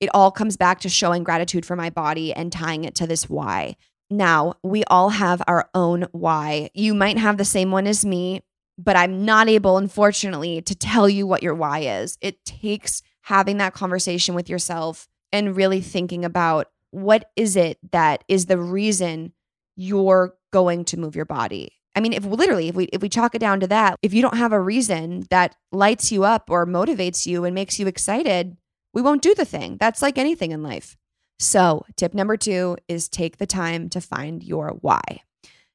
it 0.00 0.10
all 0.14 0.30
comes 0.30 0.56
back 0.56 0.80
to 0.80 0.88
showing 0.88 1.24
gratitude 1.24 1.66
for 1.66 1.74
my 1.74 1.90
body 1.90 2.32
and 2.32 2.52
tying 2.52 2.84
it 2.84 2.94
to 2.96 3.06
this 3.06 3.28
why. 3.28 3.76
Now, 4.10 4.54
we 4.62 4.84
all 4.84 5.10
have 5.10 5.42
our 5.46 5.68
own 5.74 6.06
why. 6.12 6.70
You 6.72 6.94
might 6.94 7.18
have 7.18 7.36
the 7.36 7.44
same 7.44 7.70
one 7.70 7.86
as 7.86 8.04
me, 8.04 8.42
but 8.78 8.96
I'm 8.96 9.24
not 9.24 9.48
able, 9.48 9.76
unfortunately, 9.76 10.62
to 10.62 10.74
tell 10.74 11.08
you 11.08 11.26
what 11.26 11.42
your 11.42 11.54
why 11.54 11.80
is. 11.80 12.16
It 12.20 12.44
takes 12.44 13.02
having 13.22 13.58
that 13.58 13.74
conversation 13.74 14.34
with 14.34 14.48
yourself 14.48 15.08
and 15.32 15.56
really 15.56 15.80
thinking 15.80 16.24
about 16.24 16.68
what 16.90 17.30
is 17.36 17.56
it 17.56 17.78
that 17.90 18.24
is 18.28 18.46
the 18.46 18.58
reason 18.58 19.32
you're 19.76 20.34
going 20.52 20.84
to 20.86 20.96
move 20.98 21.14
your 21.14 21.26
body. 21.26 21.72
I 21.98 22.00
mean, 22.00 22.12
if 22.12 22.24
literally, 22.24 22.68
if 22.68 22.76
we 22.76 22.84
if 22.92 23.02
we 23.02 23.08
chalk 23.08 23.34
it 23.34 23.40
down 23.40 23.58
to 23.58 23.66
that, 23.66 23.96
if 24.02 24.14
you 24.14 24.22
don't 24.22 24.36
have 24.36 24.52
a 24.52 24.60
reason 24.60 25.26
that 25.30 25.56
lights 25.72 26.12
you 26.12 26.22
up 26.22 26.48
or 26.48 26.64
motivates 26.64 27.26
you 27.26 27.44
and 27.44 27.56
makes 27.56 27.80
you 27.80 27.88
excited, 27.88 28.56
we 28.94 29.02
won't 29.02 29.20
do 29.20 29.34
the 29.34 29.44
thing. 29.44 29.78
That's 29.80 30.00
like 30.00 30.16
anything 30.16 30.52
in 30.52 30.62
life. 30.62 30.96
So, 31.40 31.84
tip 31.96 32.14
number 32.14 32.36
2 32.36 32.76
is 32.86 33.08
take 33.08 33.38
the 33.38 33.46
time 33.46 33.88
to 33.88 34.00
find 34.00 34.44
your 34.44 34.78
why. 34.80 35.02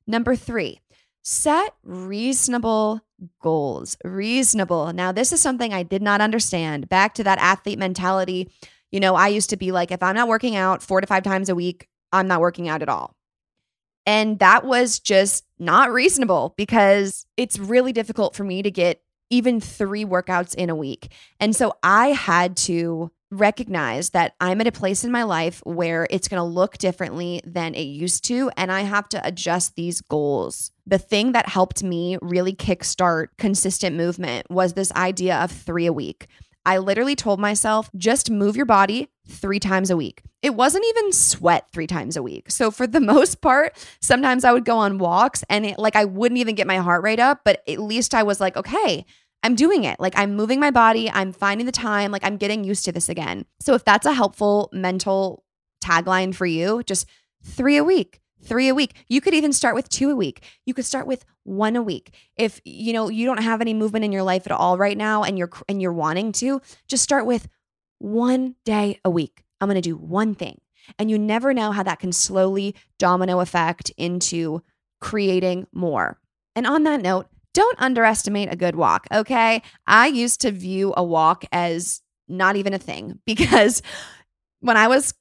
Number 0.07 0.37
3, 0.37 0.79
set 1.23 1.75
reasonable 1.83 3.01
goals. 3.41 3.97
Reasonable. 4.05 4.93
Now, 4.93 5.11
this 5.11 5.33
is 5.33 5.41
something 5.41 5.73
I 5.73 5.83
did 5.83 6.01
not 6.01 6.21
understand. 6.21 6.87
Back 6.87 7.15
to 7.15 7.23
that 7.25 7.39
athlete 7.39 7.79
mentality. 7.79 8.49
You 8.93 9.01
know, 9.01 9.15
I 9.15 9.27
used 9.27 9.49
to 9.49 9.57
be 9.57 9.73
like 9.73 9.91
if 9.91 10.01
I'm 10.01 10.15
not 10.15 10.29
working 10.29 10.55
out 10.55 10.81
4 10.81 11.01
to 11.01 11.07
5 11.07 11.21
times 11.21 11.49
a 11.49 11.55
week, 11.55 11.89
I'm 12.13 12.29
not 12.29 12.39
working 12.39 12.69
out 12.69 12.81
at 12.81 12.87
all. 12.87 13.13
And 14.05 14.39
that 14.39 14.65
was 14.65 14.99
just 14.99 15.45
not 15.59 15.91
reasonable 15.91 16.53
because 16.57 17.25
it's 17.37 17.57
really 17.57 17.93
difficult 17.93 18.35
for 18.35 18.43
me 18.43 18.61
to 18.61 18.71
get 18.71 19.01
even 19.29 19.59
three 19.59 20.05
workouts 20.05 20.53
in 20.53 20.69
a 20.69 20.75
week. 20.75 21.11
And 21.39 21.55
so 21.55 21.73
I 21.81 22.09
had 22.09 22.55
to 22.57 23.11
recognize 23.31 24.11
that 24.11 24.35
I'm 24.39 24.61
at 24.61 24.67
a 24.67 24.71
place 24.71 25.03
in 25.03 25.11
my 25.11 25.23
life 25.23 25.61
where 25.65 26.07
it's 26.09 26.27
going 26.27 26.39
to 26.39 26.43
look 26.43 26.77
differently 26.77 27.41
than 27.45 27.73
it 27.73 27.83
used 27.83 28.25
to. 28.25 28.51
And 28.55 28.71
I 28.71 28.81
have 28.81 29.09
to 29.09 29.25
adjust 29.25 29.75
these 29.75 30.01
goals. 30.01 30.71
The 30.85 30.99
thing 30.99 31.31
that 31.31 31.49
helped 31.49 31.83
me 31.83 32.17
really 32.21 32.53
kickstart 32.53 33.27
consistent 33.37 33.95
movement 33.95 34.49
was 34.51 34.73
this 34.73 34.91
idea 34.91 35.37
of 35.37 35.51
three 35.51 35.87
a 35.87 35.93
week. 35.93 36.27
I 36.65 36.77
literally 36.77 37.15
told 37.15 37.39
myself, 37.39 37.89
just 37.97 38.31
move 38.31 38.55
your 38.55 38.65
body 38.65 39.09
three 39.27 39.59
times 39.59 39.89
a 39.89 39.97
week. 39.97 40.23
It 40.41 40.55
wasn't 40.55 40.85
even 40.89 41.11
sweat 41.11 41.67
three 41.71 41.87
times 41.87 42.15
a 42.15 42.23
week. 42.23 42.51
So, 42.51 42.71
for 42.71 42.87
the 42.87 42.99
most 43.13 43.41
part, 43.41 43.75
sometimes 44.01 44.43
I 44.43 44.53
would 44.53 44.65
go 44.65 44.77
on 44.77 44.97
walks 44.97 45.43
and 45.49 45.65
it, 45.65 45.79
like 45.79 45.95
I 45.95 46.05
wouldn't 46.05 46.39
even 46.39 46.55
get 46.55 46.67
my 46.67 46.77
heart 46.77 47.03
rate 47.03 47.19
up, 47.19 47.41
but 47.43 47.61
at 47.67 47.79
least 47.79 48.13
I 48.13 48.23
was 48.23 48.39
like, 48.39 48.57
okay, 48.57 49.05
I'm 49.43 49.55
doing 49.55 49.83
it. 49.83 49.99
Like 49.99 50.17
I'm 50.17 50.35
moving 50.35 50.59
my 50.59 50.71
body, 50.71 51.09
I'm 51.11 51.33
finding 51.33 51.65
the 51.65 51.71
time, 51.71 52.11
like 52.11 52.23
I'm 52.23 52.37
getting 52.37 52.63
used 52.63 52.85
to 52.85 52.91
this 52.91 53.09
again. 53.09 53.45
So, 53.59 53.73
if 53.73 53.83
that's 53.83 54.05
a 54.05 54.13
helpful 54.13 54.69
mental 54.71 55.43
tagline 55.83 56.33
for 56.33 56.45
you, 56.45 56.83
just 56.83 57.07
three 57.43 57.77
a 57.77 57.83
week 57.83 58.21
three 58.43 58.67
a 58.67 58.75
week. 58.75 58.93
You 59.07 59.21
could 59.21 59.33
even 59.33 59.53
start 59.53 59.75
with 59.75 59.89
two 59.89 60.09
a 60.09 60.15
week. 60.15 60.43
You 60.65 60.73
could 60.73 60.85
start 60.85 61.07
with 61.07 61.25
one 61.43 61.75
a 61.75 61.81
week. 61.81 62.13
If 62.35 62.61
you 62.65 62.93
know 62.93 63.09
you 63.09 63.25
don't 63.25 63.43
have 63.43 63.61
any 63.61 63.73
movement 63.73 64.05
in 64.05 64.11
your 64.11 64.23
life 64.23 64.45
at 64.45 64.51
all 64.51 64.77
right 64.77 64.97
now 64.97 65.23
and 65.23 65.37
you're 65.37 65.51
and 65.67 65.81
you're 65.81 65.93
wanting 65.93 66.31
to, 66.33 66.61
just 66.87 67.03
start 67.03 67.25
with 67.25 67.47
one 67.99 68.55
day 68.65 68.99
a 69.05 69.09
week. 69.09 69.43
I'm 69.61 69.67
going 69.67 69.75
to 69.75 69.81
do 69.81 69.95
one 69.95 70.35
thing. 70.35 70.59
And 70.99 71.09
you 71.09 71.17
never 71.17 71.53
know 71.53 71.71
how 71.71 71.83
that 71.83 71.99
can 71.99 72.11
slowly 72.11 72.75
domino 72.99 73.39
effect 73.39 73.91
into 73.97 74.61
creating 74.99 75.67
more. 75.71 76.19
And 76.55 76.67
on 76.67 76.83
that 76.83 77.01
note, 77.01 77.27
don't 77.53 77.79
underestimate 77.79 78.51
a 78.51 78.57
good 78.57 78.75
walk, 78.75 79.07
okay? 79.11 79.61
I 79.87 80.07
used 80.07 80.41
to 80.41 80.51
view 80.51 80.93
a 80.97 81.03
walk 81.03 81.45
as 81.51 82.01
not 82.27 82.55
even 82.55 82.73
a 82.73 82.79
thing 82.79 83.19
because 83.25 83.81
when 84.59 84.77
I 84.77 84.87
was 84.87 85.13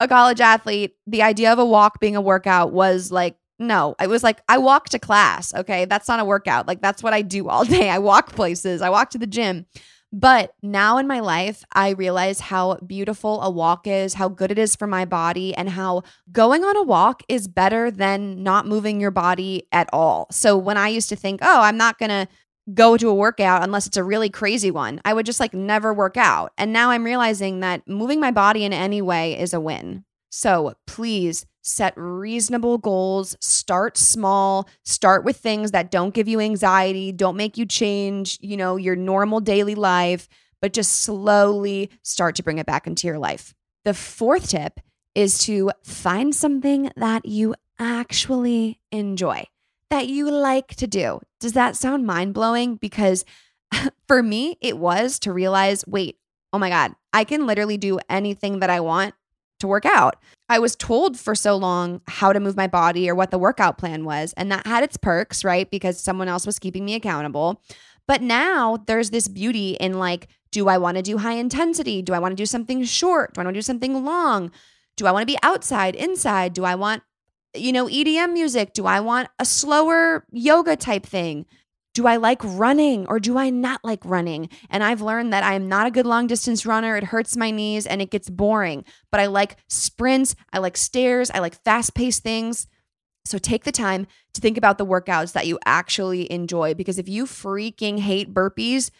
a 0.00 0.08
college 0.08 0.40
athlete, 0.40 0.96
the 1.06 1.22
idea 1.22 1.52
of 1.52 1.58
a 1.58 1.64
walk 1.64 2.00
being 2.00 2.16
a 2.16 2.20
workout 2.20 2.72
was 2.72 3.12
like, 3.12 3.36
no, 3.58 3.94
it 4.00 4.08
was 4.08 4.22
like 4.22 4.40
I 4.48 4.58
walk 4.58 4.88
to 4.88 4.98
class. 4.98 5.54
Okay. 5.54 5.84
That's 5.84 6.08
not 6.08 6.18
a 6.18 6.24
workout. 6.24 6.66
Like 6.66 6.80
that's 6.80 7.02
what 7.02 7.12
I 7.12 7.22
do 7.22 7.48
all 7.48 7.64
day. 7.76 7.90
I 7.90 7.98
walk 7.98 8.32
places, 8.32 8.82
I 8.82 8.88
walk 8.90 9.10
to 9.10 9.18
the 9.18 9.26
gym. 9.26 9.66
But 10.12 10.54
now 10.60 10.98
in 10.98 11.06
my 11.06 11.20
life, 11.20 11.62
I 11.72 11.90
realize 11.90 12.40
how 12.40 12.76
beautiful 12.78 13.40
a 13.42 13.50
walk 13.50 13.86
is, 13.86 14.14
how 14.14 14.28
good 14.28 14.50
it 14.50 14.58
is 14.58 14.74
for 14.74 14.88
my 14.88 15.04
body, 15.04 15.54
and 15.54 15.68
how 15.68 16.02
going 16.32 16.64
on 16.64 16.76
a 16.76 16.82
walk 16.82 17.22
is 17.28 17.46
better 17.46 17.92
than 17.92 18.42
not 18.42 18.66
moving 18.66 19.00
your 19.00 19.12
body 19.12 19.68
at 19.70 19.88
all. 19.92 20.26
So 20.32 20.58
when 20.58 20.76
I 20.76 20.88
used 20.88 21.10
to 21.10 21.16
think, 21.16 21.38
oh, 21.42 21.60
I'm 21.60 21.76
not 21.76 21.98
going 21.98 22.08
to 22.08 22.26
go 22.74 22.96
to 22.96 23.08
a 23.08 23.14
workout 23.14 23.62
unless 23.62 23.86
it's 23.86 23.96
a 23.96 24.04
really 24.04 24.28
crazy 24.28 24.70
one. 24.70 25.00
I 25.04 25.14
would 25.14 25.26
just 25.26 25.40
like 25.40 25.54
never 25.54 25.92
work 25.92 26.16
out. 26.16 26.52
And 26.58 26.72
now 26.72 26.90
I'm 26.90 27.04
realizing 27.04 27.60
that 27.60 27.86
moving 27.88 28.20
my 28.20 28.30
body 28.30 28.64
in 28.64 28.72
any 28.72 29.02
way 29.02 29.38
is 29.38 29.54
a 29.54 29.60
win. 29.60 30.04
So 30.30 30.74
please 30.86 31.46
set 31.62 31.92
reasonable 31.96 32.78
goals, 32.78 33.36
start 33.40 33.96
small, 33.96 34.68
start 34.84 35.24
with 35.24 35.36
things 35.36 35.72
that 35.72 35.90
don't 35.90 36.14
give 36.14 36.28
you 36.28 36.40
anxiety, 36.40 37.12
don't 37.12 37.36
make 37.36 37.58
you 37.58 37.66
change, 37.66 38.38
you 38.40 38.56
know, 38.56 38.76
your 38.76 38.96
normal 38.96 39.40
daily 39.40 39.74
life, 39.74 40.28
but 40.62 40.72
just 40.72 41.02
slowly 41.02 41.90
start 42.02 42.36
to 42.36 42.42
bring 42.42 42.58
it 42.58 42.66
back 42.66 42.86
into 42.86 43.06
your 43.06 43.18
life. 43.18 43.54
The 43.84 43.94
fourth 43.94 44.50
tip 44.50 44.80
is 45.14 45.38
to 45.44 45.72
find 45.82 46.34
something 46.34 46.90
that 46.96 47.26
you 47.26 47.54
actually 47.78 48.80
enjoy 48.92 49.46
that 49.90 50.08
you 50.08 50.30
like 50.30 50.74
to 50.76 50.86
do. 50.86 51.20
Does 51.40 51.52
that 51.52 51.76
sound 51.76 52.06
mind 52.06 52.34
blowing? 52.34 52.76
Because 52.76 53.24
for 54.08 54.22
me, 54.22 54.56
it 54.60 54.78
was 54.78 55.18
to 55.20 55.32
realize 55.32 55.84
wait, 55.86 56.18
oh 56.52 56.58
my 56.58 56.68
God, 56.68 56.94
I 57.12 57.24
can 57.24 57.46
literally 57.46 57.76
do 57.76 57.98
anything 58.08 58.60
that 58.60 58.70
I 58.70 58.80
want 58.80 59.14
to 59.60 59.68
work 59.68 59.84
out. 59.84 60.16
I 60.48 60.58
was 60.58 60.74
told 60.74 61.18
for 61.18 61.34
so 61.34 61.56
long 61.56 62.00
how 62.08 62.32
to 62.32 62.40
move 62.40 62.56
my 62.56 62.66
body 62.66 63.08
or 63.08 63.14
what 63.14 63.30
the 63.30 63.38
workout 63.38 63.78
plan 63.78 64.04
was, 64.04 64.32
and 64.36 64.50
that 64.50 64.66
had 64.66 64.82
its 64.82 64.96
perks, 64.96 65.44
right? 65.44 65.70
Because 65.70 66.00
someone 66.00 66.28
else 66.28 66.46
was 66.46 66.58
keeping 66.58 66.84
me 66.84 66.94
accountable. 66.94 67.62
But 68.08 68.22
now 68.22 68.78
there's 68.86 69.10
this 69.10 69.28
beauty 69.28 69.76
in 69.78 69.98
like, 69.98 70.28
do 70.50 70.68
I 70.68 70.78
want 70.78 70.96
to 70.96 71.02
do 71.02 71.18
high 71.18 71.34
intensity? 71.34 72.02
Do 72.02 72.12
I 72.12 72.18
want 72.18 72.32
to 72.32 72.36
do 72.36 72.46
something 72.46 72.82
short? 72.84 73.34
Do 73.34 73.40
I 73.40 73.44
want 73.44 73.54
to 73.54 73.58
do 73.58 73.62
something 73.62 74.04
long? 74.04 74.50
Do 74.96 75.06
I 75.06 75.12
want 75.12 75.22
to 75.22 75.32
be 75.32 75.38
outside, 75.42 75.94
inside? 75.94 76.52
Do 76.52 76.64
I 76.64 76.74
want 76.74 77.02
you 77.54 77.72
know, 77.72 77.86
EDM 77.86 78.32
music? 78.32 78.72
Do 78.72 78.86
I 78.86 79.00
want 79.00 79.28
a 79.38 79.44
slower 79.44 80.24
yoga 80.30 80.76
type 80.76 81.04
thing? 81.04 81.46
Do 81.92 82.06
I 82.06 82.16
like 82.16 82.40
running 82.44 83.06
or 83.06 83.18
do 83.18 83.36
I 83.36 83.50
not 83.50 83.80
like 83.82 84.04
running? 84.04 84.48
And 84.70 84.84
I've 84.84 85.02
learned 85.02 85.32
that 85.32 85.42
I 85.42 85.54
am 85.54 85.68
not 85.68 85.86
a 85.86 85.90
good 85.90 86.06
long 86.06 86.28
distance 86.28 86.64
runner. 86.64 86.96
It 86.96 87.04
hurts 87.04 87.36
my 87.36 87.50
knees 87.50 87.86
and 87.86 88.00
it 88.00 88.10
gets 88.10 88.30
boring. 88.30 88.84
But 89.10 89.20
I 89.20 89.26
like 89.26 89.56
sprints, 89.68 90.36
I 90.52 90.58
like 90.58 90.76
stairs, 90.76 91.30
I 91.32 91.40
like 91.40 91.60
fast 91.64 91.94
paced 91.94 92.22
things. 92.22 92.68
So 93.24 93.38
take 93.38 93.64
the 93.64 93.72
time 93.72 94.06
to 94.34 94.40
think 94.40 94.56
about 94.56 94.78
the 94.78 94.86
workouts 94.86 95.32
that 95.32 95.46
you 95.46 95.58
actually 95.66 96.30
enjoy 96.30 96.74
because 96.74 96.98
if 96.98 97.08
you 97.08 97.26
freaking 97.26 97.98
hate 97.98 98.32
burpees, 98.32 98.90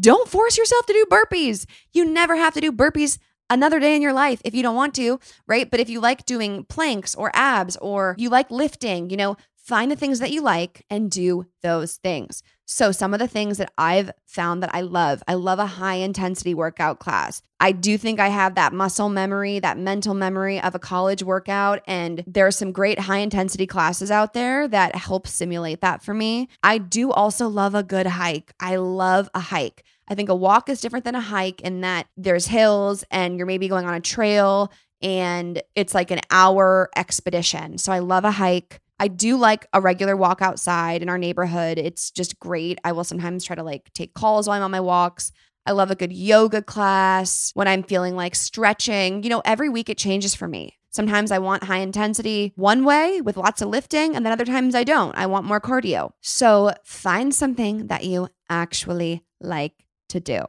don't 0.00 0.28
force 0.28 0.56
yourself 0.56 0.86
to 0.86 0.92
do 0.92 1.06
burpees. 1.10 1.66
You 1.92 2.04
never 2.04 2.36
have 2.36 2.54
to 2.54 2.60
do 2.60 2.72
burpees 2.72 3.18
another 3.54 3.80
day 3.80 3.96
in 3.96 4.02
your 4.02 4.12
life 4.12 4.42
if 4.44 4.54
you 4.54 4.62
don't 4.62 4.74
want 4.74 4.94
to, 4.96 5.18
right? 5.46 5.70
But 5.70 5.80
if 5.80 5.88
you 5.88 6.00
like 6.00 6.26
doing 6.26 6.64
planks 6.64 7.14
or 7.14 7.30
abs 7.34 7.76
or 7.76 8.14
you 8.18 8.28
like 8.28 8.50
lifting, 8.50 9.08
you 9.08 9.16
know, 9.16 9.36
find 9.56 9.90
the 9.90 9.96
things 9.96 10.18
that 10.18 10.30
you 10.32 10.42
like 10.42 10.84
and 10.90 11.10
do 11.10 11.46
those 11.62 11.96
things. 11.96 12.42
So, 12.66 12.92
some 12.92 13.12
of 13.12 13.20
the 13.20 13.28
things 13.28 13.58
that 13.58 13.72
I've 13.76 14.10
found 14.26 14.62
that 14.62 14.74
I 14.74 14.80
love, 14.80 15.22
I 15.28 15.34
love 15.34 15.58
a 15.58 15.66
high 15.66 15.96
intensity 15.96 16.54
workout 16.54 16.98
class. 16.98 17.42
I 17.60 17.72
do 17.72 17.98
think 17.98 18.20
I 18.20 18.28
have 18.28 18.54
that 18.54 18.72
muscle 18.72 19.08
memory, 19.08 19.58
that 19.60 19.78
mental 19.78 20.14
memory 20.14 20.60
of 20.60 20.74
a 20.74 20.78
college 20.78 21.22
workout. 21.22 21.82
And 21.86 22.24
there 22.26 22.46
are 22.46 22.50
some 22.50 22.72
great 22.72 22.98
high 22.98 23.18
intensity 23.18 23.66
classes 23.66 24.10
out 24.10 24.32
there 24.32 24.66
that 24.68 24.96
help 24.96 25.26
simulate 25.26 25.82
that 25.82 26.02
for 26.02 26.14
me. 26.14 26.48
I 26.62 26.78
do 26.78 27.10
also 27.12 27.48
love 27.48 27.74
a 27.74 27.82
good 27.82 28.06
hike. 28.06 28.54
I 28.60 28.76
love 28.76 29.28
a 29.34 29.40
hike. 29.40 29.84
I 30.08 30.14
think 30.14 30.28
a 30.28 30.34
walk 30.34 30.68
is 30.68 30.80
different 30.80 31.04
than 31.04 31.14
a 31.14 31.20
hike 31.20 31.60
in 31.62 31.82
that 31.82 32.06
there's 32.16 32.46
hills 32.46 33.04
and 33.10 33.36
you're 33.36 33.46
maybe 33.46 33.68
going 33.68 33.86
on 33.86 33.94
a 33.94 34.00
trail 34.00 34.70
and 35.02 35.62
it's 35.74 35.94
like 35.94 36.10
an 36.10 36.20
hour 36.30 36.90
expedition. 36.96 37.78
So 37.78 37.92
I 37.92 37.98
love 37.98 38.24
a 38.24 38.30
hike. 38.30 38.80
I 38.98 39.08
do 39.08 39.36
like 39.36 39.66
a 39.72 39.80
regular 39.80 40.16
walk 40.16 40.40
outside 40.40 41.02
in 41.02 41.08
our 41.08 41.18
neighborhood. 41.18 41.78
It's 41.78 42.10
just 42.10 42.38
great. 42.38 42.78
I 42.84 42.92
will 42.92 43.04
sometimes 43.04 43.44
try 43.44 43.56
to 43.56 43.62
like 43.62 43.92
take 43.92 44.14
calls 44.14 44.46
while 44.46 44.56
I'm 44.56 44.62
on 44.62 44.70
my 44.70 44.80
walks. 44.80 45.32
I 45.66 45.72
love 45.72 45.90
a 45.90 45.96
good 45.96 46.12
yoga 46.12 46.62
class 46.62 47.50
when 47.54 47.66
I'm 47.66 47.82
feeling 47.82 48.16
like 48.16 48.34
stretching. 48.34 49.22
You 49.22 49.30
know, 49.30 49.42
every 49.44 49.68
week 49.68 49.88
it 49.88 49.98
changes 49.98 50.34
for 50.34 50.46
me. 50.46 50.78
Sometimes 50.90 51.32
I 51.32 51.38
want 51.38 51.64
high 51.64 51.78
intensity 51.78 52.52
one 52.54 52.84
way 52.84 53.20
with 53.20 53.36
lots 53.36 53.60
of 53.60 53.68
lifting, 53.68 54.14
and 54.14 54.24
then 54.24 54.32
other 54.32 54.44
times 54.44 54.76
I 54.76 54.84
don't. 54.84 55.16
I 55.16 55.26
want 55.26 55.44
more 55.44 55.60
cardio. 55.60 56.12
So 56.20 56.72
find 56.84 57.34
something 57.34 57.88
that 57.88 58.04
you 58.04 58.28
actually 58.48 59.24
like 59.40 59.72
to 60.10 60.20
do. 60.20 60.44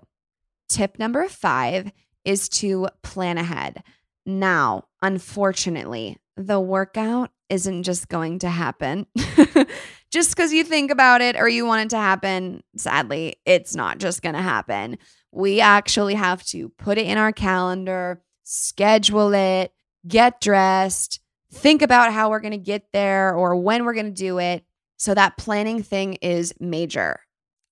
Tip 0.70 1.00
number 1.00 1.28
five 1.30 1.92
is 2.24 2.48
to 2.50 2.90
plan 3.02 3.40
ahead. 3.40 3.82
Now, 4.26 4.86
unfortunately, 5.02 6.18
the 6.38 6.60
workout 6.60 7.32
isn't 7.50 7.84
just 7.84 8.10
going 8.10 8.40
to 8.40 8.50
happen. 8.50 9.06
just 10.12 10.36
because 10.36 10.54
you 10.54 10.64
think 10.64 10.92
about 10.92 11.22
it 11.22 11.36
or 11.36 11.48
you 11.48 11.66
want 11.66 11.86
it 11.86 11.90
to 11.92 11.98
happen, 11.98 12.64
sadly, 12.78 13.38
it's 13.46 13.76
not 13.76 13.98
just 13.98 14.22
going 14.22 14.36
to 14.36 14.42
happen. 14.42 14.98
We 15.32 15.62
actually 15.62 16.16
have 16.16 16.44
to 16.48 16.70
put 16.70 16.98
it 16.98 17.08
in 17.08 17.18
our 17.18 17.32
calendar, 17.32 18.22
schedule 18.44 19.34
it, 19.34 19.74
get 20.08 20.40
dressed, 20.42 21.20
think 21.52 21.82
about 21.82 22.14
how 22.14 22.30
we're 22.30 22.40
going 22.40 22.52
to 22.52 22.58
get 22.58 22.88
there 22.94 23.34
or 23.34 23.56
when 23.56 23.86
we're 23.86 23.94
going 23.94 24.06
to 24.06 24.12
do 24.12 24.40
it. 24.40 24.64
So 24.98 25.14
that 25.14 25.38
planning 25.38 25.84
thing 25.84 26.14
is 26.16 26.54
major. 26.60 27.20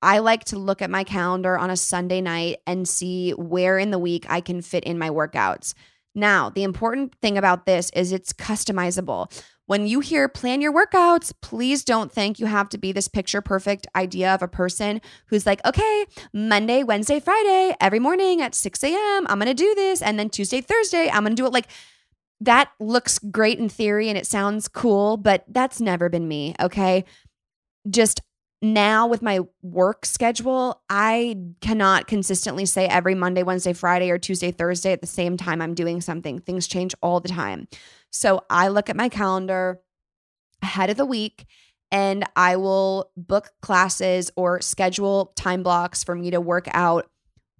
I 0.01 0.19
like 0.19 0.43
to 0.45 0.59
look 0.59 0.81
at 0.81 0.89
my 0.89 1.05
calendar 1.05 1.57
on 1.57 1.69
a 1.69 1.77
Sunday 1.77 2.19
night 2.19 2.57
and 2.67 2.87
see 2.87 3.31
where 3.31 3.79
in 3.79 3.91
the 3.91 3.99
week 3.99 4.25
I 4.27 4.41
can 4.41 4.61
fit 4.61 4.83
in 4.83 4.99
my 4.99 5.09
workouts. 5.09 5.73
Now, 6.13 6.49
the 6.49 6.63
important 6.63 7.15
thing 7.21 7.37
about 7.37 7.65
this 7.65 7.89
is 7.91 8.11
it's 8.11 8.33
customizable. 8.33 9.31
When 9.73 9.87
you 9.87 10.01
hear 10.01 10.29
plan 10.29 10.61
your 10.61 10.71
workouts, 10.71 11.33
please 11.41 11.83
don't 11.83 12.11
think 12.11 12.37
you 12.37 12.45
have 12.45 12.69
to 12.69 12.77
be 12.77 12.91
this 12.91 13.07
picture 13.07 13.41
perfect 13.41 13.87
idea 13.95 14.31
of 14.31 14.43
a 14.43 14.47
person 14.47 15.01
who's 15.25 15.47
like, 15.47 15.65
okay, 15.65 16.05
Monday, 16.31 16.83
Wednesday, 16.83 17.19
Friday, 17.19 17.75
every 17.81 17.97
morning 17.97 18.39
at 18.39 18.53
6 18.53 18.83
a.m., 18.83 19.25
I'm 19.27 19.39
gonna 19.39 19.55
do 19.55 19.73
this. 19.73 20.03
And 20.03 20.19
then 20.19 20.29
Tuesday, 20.29 20.61
Thursday, 20.61 21.09
I'm 21.09 21.23
gonna 21.23 21.33
do 21.33 21.47
it. 21.47 21.53
Like, 21.53 21.69
that 22.39 22.69
looks 22.79 23.17
great 23.17 23.57
in 23.57 23.67
theory 23.67 24.09
and 24.09 24.17
it 24.17 24.27
sounds 24.27 24.67
cool, 24.67 25.17
but 25.17 25.43
that's 25.47 25.81
never 25.81 26.07
been 26.07 26.27
me. 26.27 26.53
Okay. 26.61 27.03
Just 27.89 28.21
now 28.63 29.07
with 29.07 29.21
my 29.21 29.41
work 29.61 30.05
schedule, 30.05 30.81
I 30.89 31.35
cannot 31.59 32.07
consistently 32.07 32.65
say 32.65 32.87
every 32.87 33.13
Monday, 33.13 33.43
Wednesday, 33.43 33.73
Friday, 33.73 34.09
or 34.09 34.17
Tuesday, 34.17 34.51
Thursday 34.51 34.93
at 34.93 35.01
the 35.01 35.07
same 35.07 35.35
time 35.35 35.61
I'm 35.61 35.73
doing 35.73 35.99
something. 35.99 36.39
Things 36.39 36.65
change 36.65 36.95
all 37.01 37.19
the 37.19 37.27
time. 37.27 37.67
So 38.09 38.45
I 38.49 38.69
look 38.69 38.89
at 38.89 38.95
my 38.95 39.09
calendar 39.09 39.81
ahead 40.61 40.89
of 40.89 40.95
the 40.95 41.05
week 41.05 41.45
and 41.91 42.23
I 42.37 42.55
will 42.55 43.11
book 43.17 43.51
classes 43.61 44.31
or 44.37 44.61
schedule 44.61 45.33
time 45.35 45.61
blocks 45.61 46.03
for 46.03 46.15
me 46.15 46.31
to 46.31 46.39
work 46.39 46.67
out 46.73 47.09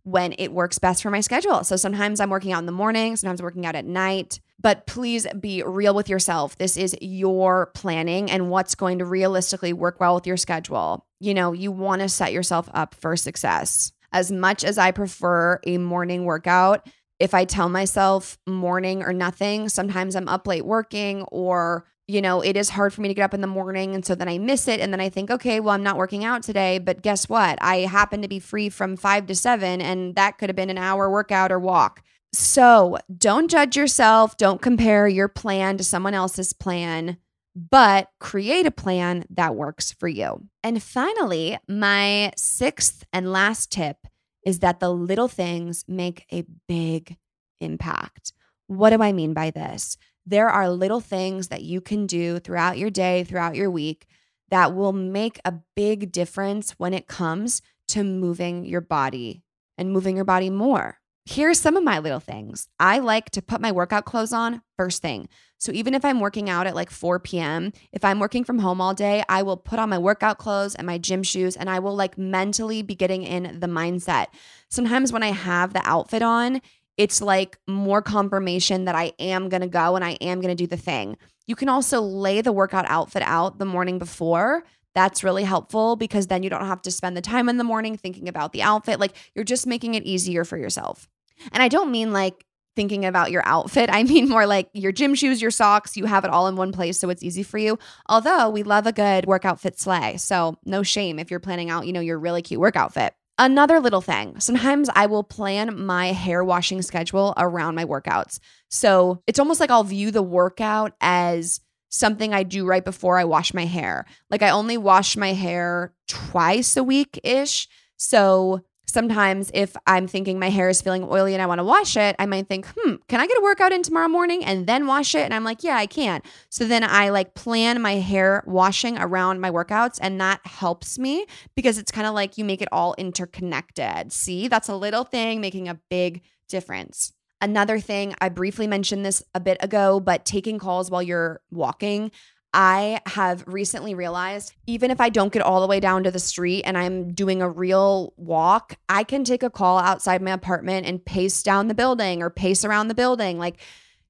when 0.04 0.34
it 0.38 0.54
works 0.54 0.80
best 0.80 1.04
for 1.04 1.10
my 1.10 1.22
schedule. 1.22 1.64
So 1.66 1.76
sometimes 1.76 2.22
I'm 2.22 2.30
working 2.30 2.54
out 2.54 2.60
in 2.60 2.66
the 2.66 2.72
morning, 2.72 3.18
sometimes 3.18 3.42
I'm 3.42 3.46
working 3.46 3.66
out 3.66 3.76
at 3.76 3.86
night. 3.86 4.40
But 4.60 4.88
please 4.88 5.28
be 5.40 5.62
real 5.64 5.94
with 5.94 6.10
yourself. 6.10 6.58
This 6.58 6.78
is 6.78 6.96
your 7.02 7.72
planning 7.74 8.32
and 8.32 8.50
what's 8.50 8.76
going 8.76 9.00
to 9.00 9.06
realistically 9.06 9.74
work 9.74 10.00
well 10.00 10.16
with 10.16 10.28
your 10.28 10.38
schedule. 10.38 11.06
You 11.20 11.34
know, 11.34 11.52
you 11.52 11.72
want 11.72 12.02
to 12.02 12.10
set 12.10 12.32
yourself 12.32 12.70
up 12.74 12.96
for 12.96 13.16
success. 13.18 13.92
As 14.12 14.32
much 14.32 14.64
as 14.64 14.78
I 14.78 14.92
prefer 14.92 15.60
a 15.66 15.78
morning 15.78 16.24
workout, 16.24 16.88
if 17.20 17.34
I 17.34 17.46
tell 17.46 17.68
myself 17.68 18.38
morning 18.48 19.04
or 19.04 19.12
nothing, 19.12 19.70
sometimes 19.70 20.16
I'm 20.16 20.30
up 20.30 20.48
late 20.48 20.66
working 20.66 21.24
or 21.24 21.86
you 22.08 22.22
know, 22.22 22.42
it 22.42 22.58
is 22.58 22.70
hard 22.70 22.94
for 22.94 23.02
me 23.02 23.08
to 23.08 23.14
get 23.14 23.24
up 23.24 23.34
in 23.34 23.42
the 23.42 23.48
morning. 23.48 23.96
And 23.96 24.06
so 24.06 24.14
then 24.14 24.28
I 24.28 24.38
miss 24.38 24.68
it. 24.68 24.80
And 24.80 24.92
then 24.92 25.00
I 25.00 25.10
think, 25.10 25.32
okay, 25.32 25.60
well, 25.60 25.74
I'm 25.74 25.84
not 25.84 25.98
working 25.98 26.26
out 26.26 26.44
today. 26.44 26.78
But 26.78 27.02
guess 27.02 27.30
what? 27.30 27.58
I 27.62 27.78
happen 27.78 28.22
to 28.22 28.28
be 28.28 28.40
free 28.40 28.70
from 28.70 28.98
five 28.98 29.26
to 29.28 29.36
seven, 29.36 29.82
and 29.82 30.16
that 30.16 30.38
could 30.38 30.50
have 30.50 30.56
been 30.56 30.70
an 30.70 30.78
hour 30.78 31.10
workout 31.10 31.52
or 31.52 31.60
walk. 31.60 32.04
So 32.34 32.98
don't 33.16 33.50
judge 33.50 33.78
yourself. 33.78 34.38
Don't 34.38 34.62
compare 34.62 35.08
your 35.08 35.28
plan 35.28 35.78
to 35.78 35.84
someone 35.84 36.16
else's 36.16 36.52
plan, 36.52 37.18
but 37.56 38.10
create 38.20 38.66
a 38.66 38.72
plan 38.72 39.26
that 39.30 39.56
works 39.56 39.92
for 39.92 40.08
you. 40.08 40.42
And 40.64 40.82
finally, 40.82 41.60
my 41.68 42.34
sixth 42.36 43.06
and 43.14 43.32
last 43.32 43.72
tip 43.72 43.98
is 44.44 44.60
that 44.60 44.80
the 44.80 44.90
little 44.90 45.28
things 45.28 45.86
make 45.88 46.26
a 46.32 46.44
big 46.68 47.18
impact. 47.62 48.34
What 48.68 48.90
do 48.90 49.04
I 49.04 49.14
mean 49.14 49.34
by 49.34 49.52
this? 49.52 49.98
There 50.26 50.50
are 50.50 50.70
little 50.70 51.02
things 51.02 51.50
that 51.50 51.62
you 51.62 51.82
can 51.82 52.08
do 52.08 52.40
throughout 52.40 52.80
your 52.80 52.90
day, 52.90 53.24
throughout 53.24 53.56
your 53.56 53.70
week 53.70 54.08
that 54.50 54.74
will 54.74 54.94
make 54.94 55.40
a 55.46 55.54
big 55.76 56.12
difference 56.12 56.72
when 56.72 56.94
it 56.94 57.08
comes 57.08 57.62
to 57.90 58.04
moving 58.04 58.66
your 58.66 58.82
body 58.82 59.44
and 59.78 59.92
moving 59.92 60.16
your 60.16 60.26
body 60.26 60.50
more. 60.50 61.00
Here's 61.26 61.60
some 61.60 61.78
of 61.78 61.84
my 61.84 62.00
little 62.00 62.20
things. 62.20 62.68
I 62.80 63.00
like 63.00 63.30
to 63.32 63.42
put 63.42 63.62
my 63.62 63.72
workout 63.72 64.04
clothes 64.04 64.34
on 64.34 64.62
first 64.76 65.02
thing. 65.02 65.30
So 65.58 65.72
even 65.72 65.94
if 65.94 66.04
I'm 66.04 66.20
working 66.20 66.50
out 66.50 66.68
at 66.68 66.76
like 66.76 66.90
4 66.90 67.20
p.m., 67.20 67.72
if 67.94 68.04
I'm 68.04 68.20
working 68.20 68.44
from 68.44 68.60
home 68.60 68.82
all 68.82 68.94
day, 68.94 69.24
I 69.30 69.44
will 69.44 69.56
put 69.56 69.80
on 69.80 69.90
my 69.90 69.98
workout 69.98 70.38
clothes 70.38 70.76
and 70.76 70.86
my 70.86 70.98
gym 70.98 71.24
shoes 71.24 71.56
and 71.56 71.70
I 71.70 71.80
will 71.80 71.96
like 71.96 72.18
mentally 72.18 72.82
be 72.82 72.96
getting 72.96 73.24
in 73.24 73.62
the 73.62 73.68
mindset. 73.68 74.28
Sometimes 74.68 75.14
when 75.14 75.24
I 75.24 75.32
have 75.32 75.72
the 75.72 75.82
outfit 75.86 76.22
on, 76.22 76.62
it's 76.98 77.22
like 77.22 77.58
more 77.68 78.02
confirmation 78.02 78.84
that 78.86 78.96
I 78.96 79.14
am 79.18 79.48
going 79.48 79.62
to 79.62 79.70
go 79.70 79.96
and 79.96 80.04
I 80.04 80.12
am 80.20 80.42
going 80.42 80.56
to 80.56 80.62
do 80.62 80.68
the 80.68 80.76
thing. 80.76 81.18
You 81.48 81.56
can 81.56 81.70
also 81.70 82.02
lay 82.02 82.42
the 82.42 82.52
workout 82.52 82.86
outfit 82.90 83.24
out 83.24 83.60
the 83.60 83.66
morning 83.66 83.98
before. 83.98 84.64
That's 84.96 85.24
really 85.24 85.44
helpful 85.44 85.96
because 85.96 86.28
then 86.28 86.44
you 86.44 86.50
don't 86.50 86.66
have 86.66 86.82
to 86.84 86.92
spend 86.92 87.18
the 87.18 87.22
time 87.22 87.50
in 87.50 87.58
the 87.58 87.64
morning 87.64 87.98
thinking 87.98 88.28
about 88.28 88.54
the 88.54 88.62
outfit. 88.62 89.00
Like 89.00 89.16
you're 89.34 89.46
just 89.46 89.66
making 89.66 89.96
it 89.96 90.04
easier 90.04 90.46
for 90.46 90.58
yourself. 90.58 91.08
And 91.52 91.64
I 91.64 91.68
don't 91.68 91.92
mean 91.92 92.12
like 92.14 92.46
thinking 92.76 93.06
about 93.06 93.32
your 93.32 93.44
outfit. 93.46 93.90
I 93.94 94.04
mean 94.04 94.30
more 94.30 94.46
like 94.46 94.70
your 94.74 94.92
gym 94.92 95.16
shoes, 95.16 95.42
your 95.42 95.52
socks, 95.52 95.98
you 95.98 96.06
have 96.06 96.26
it 96.26 96.32
all 96.32 96.48
in 96.48 96.56
one 96.56 96.72
place 96.72 97.00
so 97.00 97.10
it's 97.10 97.24
easy 97.24 97.44
for 97.44 97.58
you. 97.58 97.80
Although 98.08 98.50
we 98.50 98.64
love 98.64 98.88
a 98.88 98.92
good 98.92 99.26
workout 99.26 99.60
fit 99.60 99.80
slay. 99.80 100.18
So 100.18 100.58
no 100.66 100.84
shame 100.84 101.20
if 101.20 101.32
you're 101.32 101.40
planning 101.40 101.70
out, 101.70 101.88
you 101.88 101.94
know, 101.94 102.00
your 102.00 102.20
really 102.20 102.42
cute 102.42 102.60
workout 102.60 102.94
fit. 102.94 103.14
Another 103.40 103.80
little 103.80 104.02
thing, 104.02 104.40
sometimes 104.40 104.92
I 104.94 105.08
will 105.08 105.24
plan 105.24 105.84
my 105.88 106.12
hair 106.12 106.44
washing 106.44 106.84
schedule 106.84 107.34
around 107.36 107.74
my 107.74 107.84
workouts. 107.84 108.38
So 108.70 109.24
it's 109.26 109.40
almost 109.40 109.60
like 109.60 109.72
I'll 109.72 109.84
view 109.84 110.12
the 110.12 110.22
workout 110.22 110.94
as 111.02 111.60
something 111.94 112.34
I 112.34 112.42
do 112.42 112.66
right 112.66 112.84
before 112.84 113.20
I 113.20 113.24
wash 113.24 113.54
my 113.54 113.66
hair. 113.66 114.06
Like 114.32 114.42
I 114.42 114.50
only 114.50 114.78
wash 114.78 115.16
my 115.16 115.34
hair 115.34 115.94
twice 116.08 116.76
a 116.76 116.84
week 116.84 117.20
ish. 117.24 117.68
So 117.98 118.62
sometimes 118.88 119.52
if 119.54 119.76
I'm 119.86 120.08
thinking 120.08 120.40
my 120.40 120.50
hair 120.50 120.70
is 120.70 120.82
feeling 120.82 121.04
oily 121.04 121.34
and 121.34 121.42
I 121.42 121.46
want 121.46 121.60
to 121.60 121.64
wash 121.64 121.96
it, 121.96 122.16
I 122.18 122.26
might 122.26 122.48
think, 122.48 122.66
hmm, 122.76 122.96
can 123.08 123.20
I 123.20 123.28
get 123.28 123.38
a 123.38 123.44
workout 123.44 123.72
in 123.72 123.84
tomorrow 123.84 124.08
morning 124.08 124.44
and 124.44 124.66
then 124.66 124.88
wash 124.88 125.14
it? 125.14 125.22
And 125.22 125.36
I'm 125.36 125.44
like, 125.44 125.64
yeah, 125.64 125.78
I 125.78 125.86
can. 125.86 126.22
So 126.50 126.66
then 126.66 126.84
I 126.84 127.10
like 127.10 127.36
plan 127.36 127.80
my 127.80 127.94
hair 127.94 128.44
washing 128.48 128.98
around 128.98 129.40
my 129.40 129.52
workouts 129.52 130.00
and 130.02 130.20
that 130.20 130.42
helps 130.46 130.98
me 130.98 131.28
because 131.56 131.78
it's 131.78 131.92
kind 131.92 132.08
of 132.08 132.16
like 132.16 132.40
you 132.40 132.44
make 132.44 132.64
it 132.64 132.70
all 132.72 132.96
interconnected. 132.98 134.12
See, 134.12 134.48
that's 134.48 134.68
a 134.68 134.76
little 134.76 135.04
thing 135.04 135.42
making 135.42 135.68
a 135.68 135.80
big 135.92 136.24
difference. 136.50 137.14
Another 137.44 137.78
thing, 137.78 138.16
I 138.22 138.30
briefly 138.30 138.68
mentioned 138.68 139.06
this 139.06 139.22
a 139.36 139.40
bit 139.42 139.58
ago, 139.60 140.00
but 140.00 140.24
taking 140.24 140.58
calls 140.58 140.90
while 140.90 141.04
you're 141.04 141.42
walking. 141.52 142.10
I 142.54 143.02
have 143.06 143.44
recently 143.48 143.94
realized 143.94 144.54
even 144.66 144.92
if 144.92 145.02
I 145.02 145.10
don't 145.10 145.34
get 145.34 145.42
all 145.42 145.60
the 145.60 145.68
way 145.68 145.82
down 145.82 146.06
to 146.06 146.12
the 146.12 146.20
street 146.20 146.62
and 146.64 146.78
I'm 146.78 147.12
doing 147.14 147.42
a 147.42 147.50
real 147.50 148.14
walk, 148.16 148.78
I 148.88 149.04
can 149.04 149.26
take 149.26 149.44
a 149.44 149.50
call 149.50 149.78
outside 149.78 150.22
my 150.22 150.32
apartment 150.32 150.86
and 150.86 151.04
pace 151.04 151.44
down 151.44 151.68
the 151.68 151.74
building 151.74 152.24
or 152.24 152.30
pace 152.30 152.64
around 152.64 152.88
the 152.88 152.96
building. 152.96 153.40
Like 153.40 153.60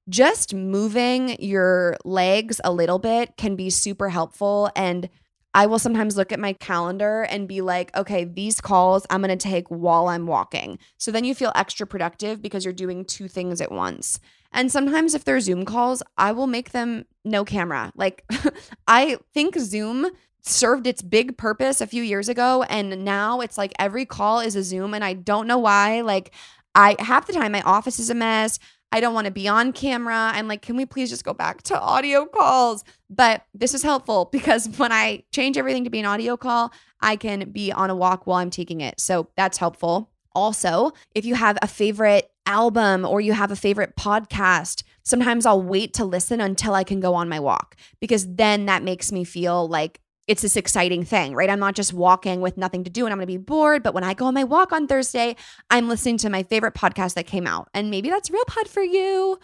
just 0.08 0.54
moving 0.54 1.34
your 1.40 1.96
legs 2.04 2.60
a 2.62 2.72
little 2.72 3.00
bit 3.00 3.36
can 3.36 3.56
be 3.56 3.68
super 3.68 4.10
helpful. 4.10 4.70
And 4.76 5.08
I 5.54 5.66
will 5.66 5.78
sometimes 5.78 6.16
look 6.16 6.32
at 6.32 6.40
my 6.40 6.52
calendar 6.52 7.22
and 7.22 7.46
be 7.46 7.60
like, 7.60 7.96
okay, 7.96 8.24
these 8.24 8.60
calls 8.60 9.06
I'm 9.08 9.22
going 9.22 9.36
to 9.36 9.48
take 9.48 9.68
while 9.68 10.08
I'm 10.08 10.26
walking. 10.26 10.78
So 10.98 11.12
then 11.12 11.24
you 11.24 11.34
feel 11.34 11.52
extra 11.54 11.86
productive 11.86 12.42
because 12.42 12.64
you're 12.64 12.74
doing 12.74 13.04
two 13.04 13.28
things 13.28 13.60
at 13.60 13.70
once. 13.70 14.18
And 14.52 14.70
sometimes 14.70 15.14
if 15.14 15.24
they're 15.24 15.40
Zoom 15.40 15.64
calls, 15.64 16.02
I 16.18 16.32
will 16.32 16.48
make 16.48 16.72
them 16.72 17.06
no 17.24 17.44
camera. 17.44 17.92
Like 17.96 18.24
I 18.88 19.18
think 19.32 19.56
Zoom 19.58 20.10
served 20.42 20.86
its 20.86 21.02
big 21.02 21.38
purpose 21.38 21.80
a 21.80 21.86
few 21.86 22.02
years 22.02 22.28
ago 22.28 22.64
and 22.64 23.04
now 23.04 23.40
it's 23.40 23.56
like 23.56 23.72
every 23.78 24.04
call 24.04 24.40
is 24.40 24.56
a 24.56 24.62
Zoom 24.62 24.92
and 24.92 25.04
I 25.04 25.14
don't 25.14 25.46
know 25.46 25.58
why. 25.58 26.02
Like 26.02 26.32
I 26.74 26.96
half 26.98 27.26
the 27.26 27.32
time 27.32 27.52
my 27.52 27.62
office 27.62 27.98
is 27.98 28.10
a 28.10 28.14
mess. 28.14 28.58
I 28.94 29.00
don't 29.00 29.12
want 29.12 29.24
to 29.24 29.32
be 29.32 29.48
on 29.48 29.72
camera. 29.72 30.30
I'm 30.32 30.46
like, 30.46 30.62
can 30.62 30.76
we 30.76 30.86
please 30.86 31.10
just 31.10 31.24
go 31.24 31.34
back 31.34 31.62
to 31.64 31.80
audio 31.80 32.26
calls? 32.26 32.84
But 33.10 33.42
this 33.52 33.74
is 33.74 33.82
helpful 33.82 34.28
because 34.30 34.68
when 34.76 34.92
I 34.92 35.24
change 35.32 35.58
everything 35.58 35.82
to 35.82 35.90
be 35.90 35.98
an 35.98 36.06
audio 36.06 36.36
call, 36.36 36.72
I 37.00 37.16
can 37.16 37.50
be 37.50 37.72
on 37.72 37.90
a 37.90 37.96
walk 37.96 38.24
while 38.24 38.38
I'm 38.38 38.50
taking 38.50 38.80
it. 38.80 39.00
So 39.00 39.30
that's 39.36 39.58
helpful. 39.58 40.12
Also, 40.32 40.92
if 41.12 41.24
you 41.24 41.34
have 41.34 41.58
a 41.60 41.66
favorite 41.66 42.30
album 42.46 43.04
or 43.04 43.20
you 43.20 43.32
have 43.32 43.50
a 43.50 43.56
favorite 43.56 43.96
podcast, 43.96 44.84
sometimes 45.02 45.44
I'll 45.44 45.60
wait 45.60 45.92
to 45.94 46.04
listen 46.04 46.40
until 46.40 46.74
I 46.74 46.84
can 46.84 47.00
go 47.00 47.14
on 47.14 47.28
my 47.28 47.40
walk 47.40 47.74
because 47.98 48.36
then 48.36 48.66
that 48.66 48.84
makes 48.84 49.10
me 49.10 49.24
feel 49.24 49.66
like 49.66 50.00
it's 50.26 50.42
this 50.42 50.56
exciting 50.56 51.04
thing, 51.04 51.34
right? 51.34 51.50
I'm 51.50 51.58
not 51.60 51.74
just 51.74 51.92
walking 51.92 52.40
with 52.40 52.56
nothing 52.56 52.84
to 52.84 52.90
do 52.90 53.04
and 53.04 53.12
I'm 53.12 53.18
going 53.18 53.26
to 53.26 53.32
be 53.32 53.36
bored. 53.36 53.82
But 53.82 53.94
when 53.94 54.04
I 54.04 54.14
go 54.14 54.26
on 54.26 54.34
my 54.34 54.44
walk 54.44 54.72
on 54.72 54.86
Thursday, 54.86 55.36
I'm 55.70 55.88
listening 55.88 56.18
to 56.18 56.30
my 56.30 56.42
favorite 56.42 56.74
podcast 56.74 57.14
that 57.14 57.26
came 57.26 57.46
out. 57.46 57.68
And 57.74 57.90
maybe 57.90 58.08
that's 58.08 58.30
Real 58.30 58.44
Pod 58.46 58.68
for 58.68 58.82
you, 58.82 59.38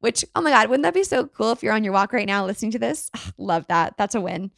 which, 0.00 0.24
oh 0.34 0.40
my 0.40 0.50
God, 0.50 0.68
wouldn't 0.68 0.82
that 0.84 0.94
be 0.94 1.04
so 1.04 1.26
cool 1.26 1.52
if 1.52 1.62
you're 1.62 1.72
on 1.72 1.84
your 1.84 1.92
walk 1.92 2.12
right 2.12 2.26
now 2.26 2.44
listening 2.44 2.72
to 2.72 2.78
this? 2.78 3.10
Love 3.38 3.66
that. 3.68 3.94
That's 3.96 4.14
a 4.14 4.20
win. 4.20 4.50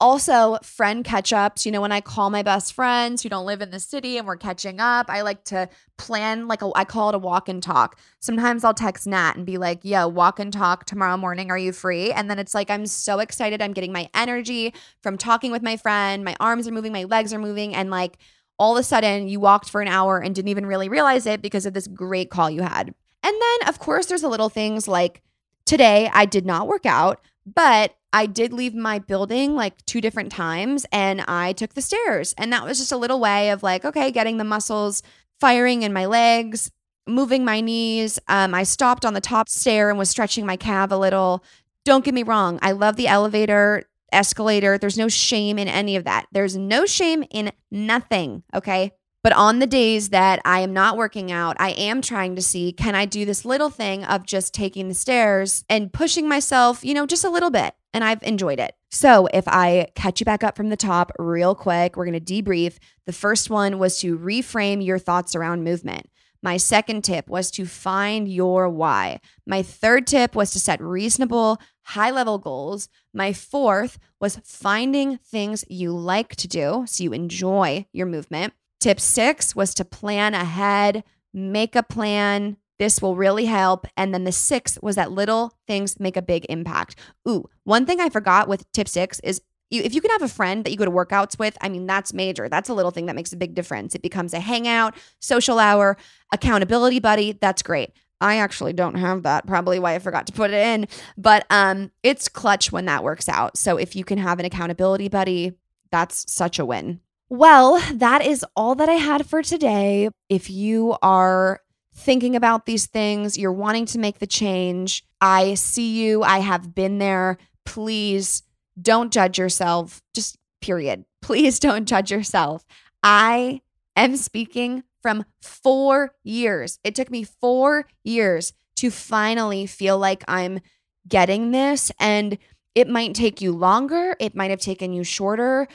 Also, 0.00 0.56
friend 0.62 1.04
catch 1.04 1.30
ups. 1.30 1.66
You 1.66 1.72
know, 1.72 1.82
when 1.82 1.92
I 1.92 2.00
call 2.00 2.30
my 2.30 2.42
best 2.42 2.72
friends 2.72 3.22
who 3.22 3.28
don't 3.28 3.44
live 3.44 3.60
in 3.60 3.70
the 3.70 3.78
city 3.78 4.16
and 4.16 4.26
we're 4.26 4.36
catching 4.36 4.80
up, 4.80 5.10
I 5.10 5.20
like 5.20 5.44
to 5.46 5.68
plan 5.98 6.48
like 6.48 6.62
a, 6.62 6.70
I 6.74 6.84
call 6.84 7.10
it 7.10 7.14
a 7.14 7.18
walk 7.18 7.50
and 7.50 7.62
talk. 7.62 7.98
Sometimes 8.18 8.64
I'll 8.64 8.72
text 8.72 9.06
Nat 9.06 9.36
and 9.36 9.44
be 9.44 9.58
like, 9.58 9.84
yo, 9.84 10.08
walk 10.08 10.40
and 10.40 10.50
talk 10.50 10.86
tomorrow 10.86 11.18
morning. 11.18 11.50
Are 11.50 11.58
you 11.58 11.72
free? 11.72 12.12
And 12.12 12.30
then 12.30 12.38
it's 12.38 12.54
like, 12.54 12.70
I'm 12.70 12.86
so 12.86 13.18
excited. 13.18 13.60
I'm 13.60 13.74
getting 13.74 13.92
my 13.92 14.08
energy 14.14 14.72
from 15.02 15.18
talking 15.18 15.52
with 15.52 15.62
my 15.62 15.76
friend. 15.76 16.24
My 16.24 16.34
arms 16.40 16.66
are 16.66 16.72
moving, 16.72 16.92
my 16.92 17.04
legs 17.04 17.34
are 17.34 17.38
moving. 17.38 17.74
And 17.74 17.90
like 17.90 18.16
all 18.58 18.76
of 18.76 18.80
a 18.80 18.84
sudden, 18.84 19.28
you 19.28 19.38
walked 19.38 19.68
for 19.68 19.82
an 19.82 19.88
hour 19.88 20.18
and 20.18 20.34
didn't 20.34 20.48
even 20.48 20.64
really 20.64 20.88
realize 20.88 21.26
it 21.26 21.42
because 21.42 21.66
of 21.66 21.74
this 21.74 21.86
great 21.86 22.30
call 22.30 22.50
you 22.50 22.62
had. 22.62 22.94
And 23.22 23.34
then, 23.40 23.68
of 23.68 23.78
course, 23.78 24.06
there's 24.06 24.22
the 24.22 24.28
little 24.28 24.48
things 24.48 24.88
like 24.88 25.20
today 25.66 26.10
I 26.12 26.24
did 26.24 26.46
not 26.46 26.68
work 26.68 26.86
out, 26.86 27.20
but 27.46 27.94
I 28.12 28.26
did 28.26 28.52
leave 28.52 28.74
my 28.74 28.98
building 28.98 29.54
like 29.54 29.84
two 29.86 30.00
different 30.00 30.32
times 30.32 30.84
and 30.92 31.20
I 31.22 31.52
took 31.52 31.74
the 31.74 31.82
stairs. 31.82 32.34
And 32.36 32.52
that 32.52 32.64
was 32.64 32.78
just 32.78 32.92
a 32.92 32.96
little 32.96 33.20
way 33.20 33.50
of 33.50 33.62
like, 33.62 33.84
okay, 33.84 34.10
getting 34.10 34.38
the 34.38 34.44
muscles 34.44 35.02
firing 35.38 35.82
in 35.82 35.92
my 35.92 36.06
legs, 36.06 36.70
moving 37.06 37.44
my 37.44 37.60
knees. 37.60 38.18
Um, 38.28 38.54
I 38.54 38.64
stopped 38.64 39.04
on 39.04 39.14
the 39.14 39.20
top 39.20 39.48
stair 39.48 39.90
and 39.90 39.98
was 39.98 40.10
stretching 40.10 40.44
my 40.44 40.56
calf 40.56 40.90
a 40.90 40.96
little. 40.96 41.44
Don't 41.84 42.04
get 42.04 42.14
me 42.14 42.22
wrong, 42.22 42.58
I 42.62 42.72
love 42.72 42.96
the 42.96 43.08
elevator, 43.08 43.84
escalator. 44.12 44.76
There's 44.76 44.98
no 44.98 45.08
shame 45.08 45.58
in 45.58 45.68
any 45.68 45.96
of 45.96 46.04
that. 46.04 46.26
There's 46.32 46.56
no 46.56 46.84
shame 46.86 47.24
in 47.30 47.52
nothing, 47.70 48.42
okay? 48.54 48.92
But 49.22 49.34
on 49.34 49.58
the 49.58 49.66
days 49.66 50.08
that 50.10 50.40
I 50.46 50.60
am 50.60 50.72
not 50.72 50.96
working 50.96 51.30
out, 51.30 51.56
I 51.60 51.70
am 51.72 52.00
trying 52.00 52.36
to 52.36 52.42
see 52.42 52.72
can 52.72 52.94
I 52.94 53.04
do 53.04 53.26
this 53.26 53.44
little 53.44 53.68
thing 53.68 54.02
of 54.04 54.24
just 54.24 54.54
taking 54.54 54.88
the 54.88 54.94
stairs 54.94 55.64
and 55.68 55.92
pushing 55.92 56.26
myself, 56.26 56.82
you 56.82 56.94
know, 56.94 57.06
just 57.06 57.24
a 57.24 57.30
little 57.30 57.50
bit. 57.50 57.74
And 57.92 58.02
I've 58.02 58.22
enjoyed 58.22 58.58
it. 58.60 58.74
So 58.90 59.28
if 59.34 59.46
I 59.46 59.88
catch 59.94 60.20
you 60.20 60.24
back 60.24 60.42
up 60.42 60.56
from 60.56 60.70
the 60.70 60.76
top 60.76 61.12
real 61.18 61.54
quick, 61.54 61.96
we're 61.96 62.06
going 62.06 62.18
to 62.18 62.42
debrief. 62.42 62.78
The 63.04 63.12
first 63.12 63.50
one 63.50 63.78
was 63.78 63.98
to 64.00 64.18
reframe 64.18 64.84
your 64.84 64.98
thoughts 64.98 65.34
around 65.34 65.64
movement. 65.64 66.08
My 66.42 66.56
second 66.56 67.02
tip 67.02 67.28
was 67.28 67.50
to 67.52 67.66
find 67.66 68.26
your 68.26 68.68
why. 68.70 69.20
My 69.46 69.62
third 69.62 70.06
tip 70.06 70.34
was 70.34 70.52
to 70.52 70.58
set 70.58 70.80
reasonable, 70.80 71.60
high 71.82 72.10
level 72.10 72.38
goals. 72.38 72.88
My 73.12 73.34
fourth 73.34 73.98
was 74.18 74.40
finding 74.44 75.18
things 75.18 75.64
you 75.68 75.92
like 75.92 76.36
to 76.36 76.48
do 76.48 76.84
so 76.86 77.04
you 77.04 77.12
enjoy 77.12 77.86
your 77.92 78.06
movement. 78.06 78.54
Tip 78.80 78.98
six 78.98 79.54
was 79.54 79.74
to 79.74 79.84
plan 79.84 80.34
ahead, 80.34 81.04
make 81.34 81.76
a 81.76 81.82
plan. 81.82 82.56
This 82.78 83.02
will 83.02 83.14
really 83.14 83.44
help. 83.44 83.86
And 83.94 84.14
then 84.14 84.24
the 84.24 84.32
sixth 84.32 84.82
was 84.82 84.96
that 84.96 85.12
little 85.12 85.52
things 85.66 86.00
make 86.00 86.16
a 86.16 86.22
big 86.22 86.46
impact. 86.48 86.96
Ooh, 87.28 87.44
one 87.64 87.84
thing 87.84 88.00
I 88.00 88.08
forgot 88.08 88.48
with 88.48 88.70
tip 88.72 88.88
six 88.88 89.20
is 89.20 89.42
you, 89.68 89.82
if 89.82 89.94
you 89.94 90.00
can 90.00 90.10
have 90.10 90.22
a 90.22 90.28
friend 90.28 90.64
that 90.64 90.70
you 90.70 90.78
go 90.78 90.86
to 90.86 90.90
workouts 90.90 91.38
with, 91.38 91.58
I 91.60 91.68
mean, 91.68 91.86
that's 91.86 92.14
major. 92.14 92.48
That's 92.48 92.70
a 92.70 92.74
little 92.74 92.90
thing 92.90 93.04
that 93.06 93.14
makes 93.14 93.34
a 93.34 93.36
big 93.36 93.54
difference. 93.54 93.94
It 93.94 94.02
becomes 94.02 94.32
a 94.32 94.40
hangout, 94.40 94.96
social 95.20 95.58
hour, 95.58 95.98
accountability 96.32 97.00
buddy. 97.00 97.32
That's 97.32 97.62
great. 97.62 97.92
I 98.22 98.36
actually 98.36 98.72
don't 98.72 98.96
have 98.96 99.22
that, 99.24 99.46
probably 99.46 99.78
why 99.78 99.94
I 99.94 99.98
forgot 99.98 100.26
to 100.26 100.32
put 100.32 100.50
it 100.50 100.66
in, 100.66 100.88
but 101.18 101.44
um 101.50 101.90
it's 102.02 102.28
clutch 102.28 102.72
when 102.72 102.86
that 102.86 103.04
works 103.04 103.28
out. 103.28 103.58
So 103.58 103.76
if 103.76 103.94
you 103.94 104.04
can 104.04 104.18
have 104.18 104.38
an 104.38 104.46
accountability 104.46 105.08
buddy, 105.08 105.52
that's 105.90 106.32
such 106.32 106.58
a 106.58 106.64
win. 106.64 107.00
Well, 107.30 107.80
that 107.94 108.26
is 108.26 108.44
all 108.56 108.74
that 108.74 108.88
I 108.88 108.94
had 108.94 109.24
for 109.24 109.40
today. 109.40 110.08
If 110.28 110.50
you 110.50 110.96
are 111.00 111.60
thinking 111.94 112.34
about 112.34 112.66
these 112.66 112.86
things, 112.86 113.38
you're 113.38 113.52
wanting 113.52 113.86
to 113.86 113.98
make 114.00 114.18
the 114.18 114.26
change, 114.26 115.04
I 115.20 115.54
see 115.54 116.02
you. 116.02 116.24
I 116.24 116.38
have 116.38 116.74
been 116.74 116.98
there. 116.98 117.38
Please 117.64 118.42
don't 118.80 119.12
judge 119.12 119.38
yourself. 119.38 120.02
Just 120.12 120.38
period. 120.60 121.04
Please 121.22 121.60
don't 121.60 121.86
judge 121.86 122.10
yourself. 122.10 122.64
I 123.04 123.60
am 123.94 124.16
speaking 124.16 124.82
from 125.00 125.24
four 125.40 126.12
years. 126.24 126.80
It 126.82 126.96
took 126.96 127.10
me 127.10 127.22
four 127.22 127.86
years 128.02 128.52
to 128.76 128.90
finally 128.90 129.66
feel 129.66 129.98
like 129.98 130.24
I'm 130.26 130.60
getting 131.06 131.52
this. 131.52 131.92
And 132.00 132.38
it 132.74 132.88
might 132.88 133.14
take 133.14 133.40
you 133.40 133.52
longer, 133.52 134.16
it 134.18 134.34
might 134.34 134.50
have 134.50 134.60
taken 134.60 134.92
you 134.92 135.04
shorter 135.04 135.68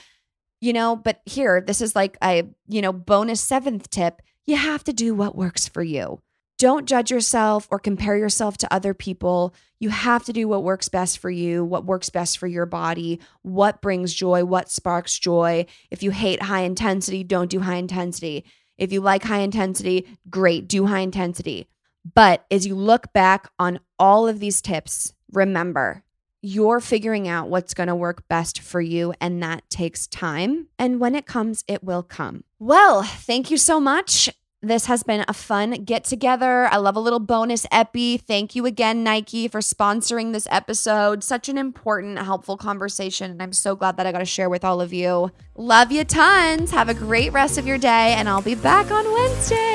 you 0.65 0.73
know, 0.73 0.95
but 0.95 1.21
here, 1.25 1.62
this 1.62 1.80
is 1.80 1.95
like 1.95 2.17
a, 2.23 2.43
you 2.67 2.82
know, 2.82 2.91
bonus 2.91 3.39
seventh 3.39 3.88
tip. 3.91 4.19
You 4.47 4.58
have 4.58 4.84
to 4.86 4.93
do 4.93 5.13
what 5.13 5.36
works 5.36 5.67
for 5.67 5.84
you. 5.84 6.19
Don't 6.58 6.88
judge 6.88 7.12
yourself 7.12 7.67
or 7.69 7.78
compare 7.78 8.17
yourself 8.17 8.58
to 8.58 8.73
other 8.73 8.95
people. 8.95 9.54
You 9.80 9.89
have 9.89 10.23
to 10.23 10.34
do 10.34 10.47
what 10.47 10.63
works 10.63 10.89
best 10.89 11.19
for 11.19 11.30
you, 11.30 11.63
what 11.63 11.86
works 11.86 12.10
best 12.10 12.39
for 12.39 12.47
your 12.47 12.65
body, 12.65 13.19
what 13.43 13.80
brings 13.82 14.12
joy, 14.12 14.43
what 14.43 14.71
sparks 14.71 15.19
joy. 15.19 15.67
If 15.91 16.01
you 16.01 16.10
hate 16.10 16.41
high 16.41 16.62
intensity, 16.62 17.23
don't 17.23 17.51
do 17.51 17.60
high 17.60 17.75
intensity. 17.75 18.43
If 18.78 18.91
you 18.91 19.01
like 19.01 19.23
high 19.23 19.41
intensity, 19.41 20.08
great, 20.32 20.67
do 20.67 20.88
high 20.88 21.01
intensity. 21.01 21.67
But 22.15 22.43
as 22.49 22.65
you 22.65 22.73
look 22.73 23.13
back 23.13 23.49
on 23.60 23.80
all 23.99 24.28
of 24.28 24.39
these 24.39 24.62
tips, 24.62 25.13
remember 25.32 26.05
you're 26.46 26.80
figuring 26.80 27.28
out 27.28 27.50
what's 27.50 27.74
going 27.74 27.88
to 27.88 27.96
work 27.96 28.28
best 28.28 28.62
for 28.62 28.80
you, 28.80 29.14
and 29.20 29.42
that 29.42 29.68
takes 29.70 30.06
time. 30.06 30.68
And 30.78 31.00
when 31.00 31.16
it 31.16 31.26
comes, 31.26 31.64
it 31.68 31.84
will 31.84 32.04
come. 32.04 32.44
Well, 32.60 33.04
thank 33.04 33.50
you 33.50 33.58
so 33.58 33.80
much. 33.80 34.30
This 34.62 34.86
has 34.86 35.04
been 35.04 35.26
a 35.28 35.34
fun 35.34 35.72
get 35.84 36.04
together. 36.06 36.68
I 36.68 36.78
love 36.78 36.96
a 36.96 37.00
little 37.00 37.20
bonus 37.20 37.66
epi. 37.72 38.18
Thank 38.18 38.56
you 38.56 38.66
again, 38.66 39.04
Nike, 39.04 39.48
for 39.48 39.60
sponsoring 39.60 40.34
this 40.34 40.48
episode. 40.50 41.24
Such 41.24 41.50
an 41.50 41.58
important, 41.58 42.18
helpful 42.20 42.58
conversation. 42.58 43.32
And 43.32 43.44
I'm 43.44 43.54
so 43.54 43.76
glad 43.76 43.98
that 43.98 44.08
I 44.08 44.12
got 44.12 44.20
to 44.20 44.26
share 44.26 44.50
with 44.50 44.64
all 44.64 44.82
of 44.82 44.94
you. 44.94 45.32
Love 45.56 45.92
you 45.92 46.04
tons. 46.04 46.72
Have 46.72 46.90
a 46.90 46.96
great 46.96 47.32
rest 47.32 47.58
of 47.58 47.68
your 47.68 47.78
day, 47.78 48.14
and 48.18 48.30
I'll 48.30 48.42
be 48.42 48.56
back 48.56 48.90
on 48.92 49.12
Wednesday. 49.12 49.75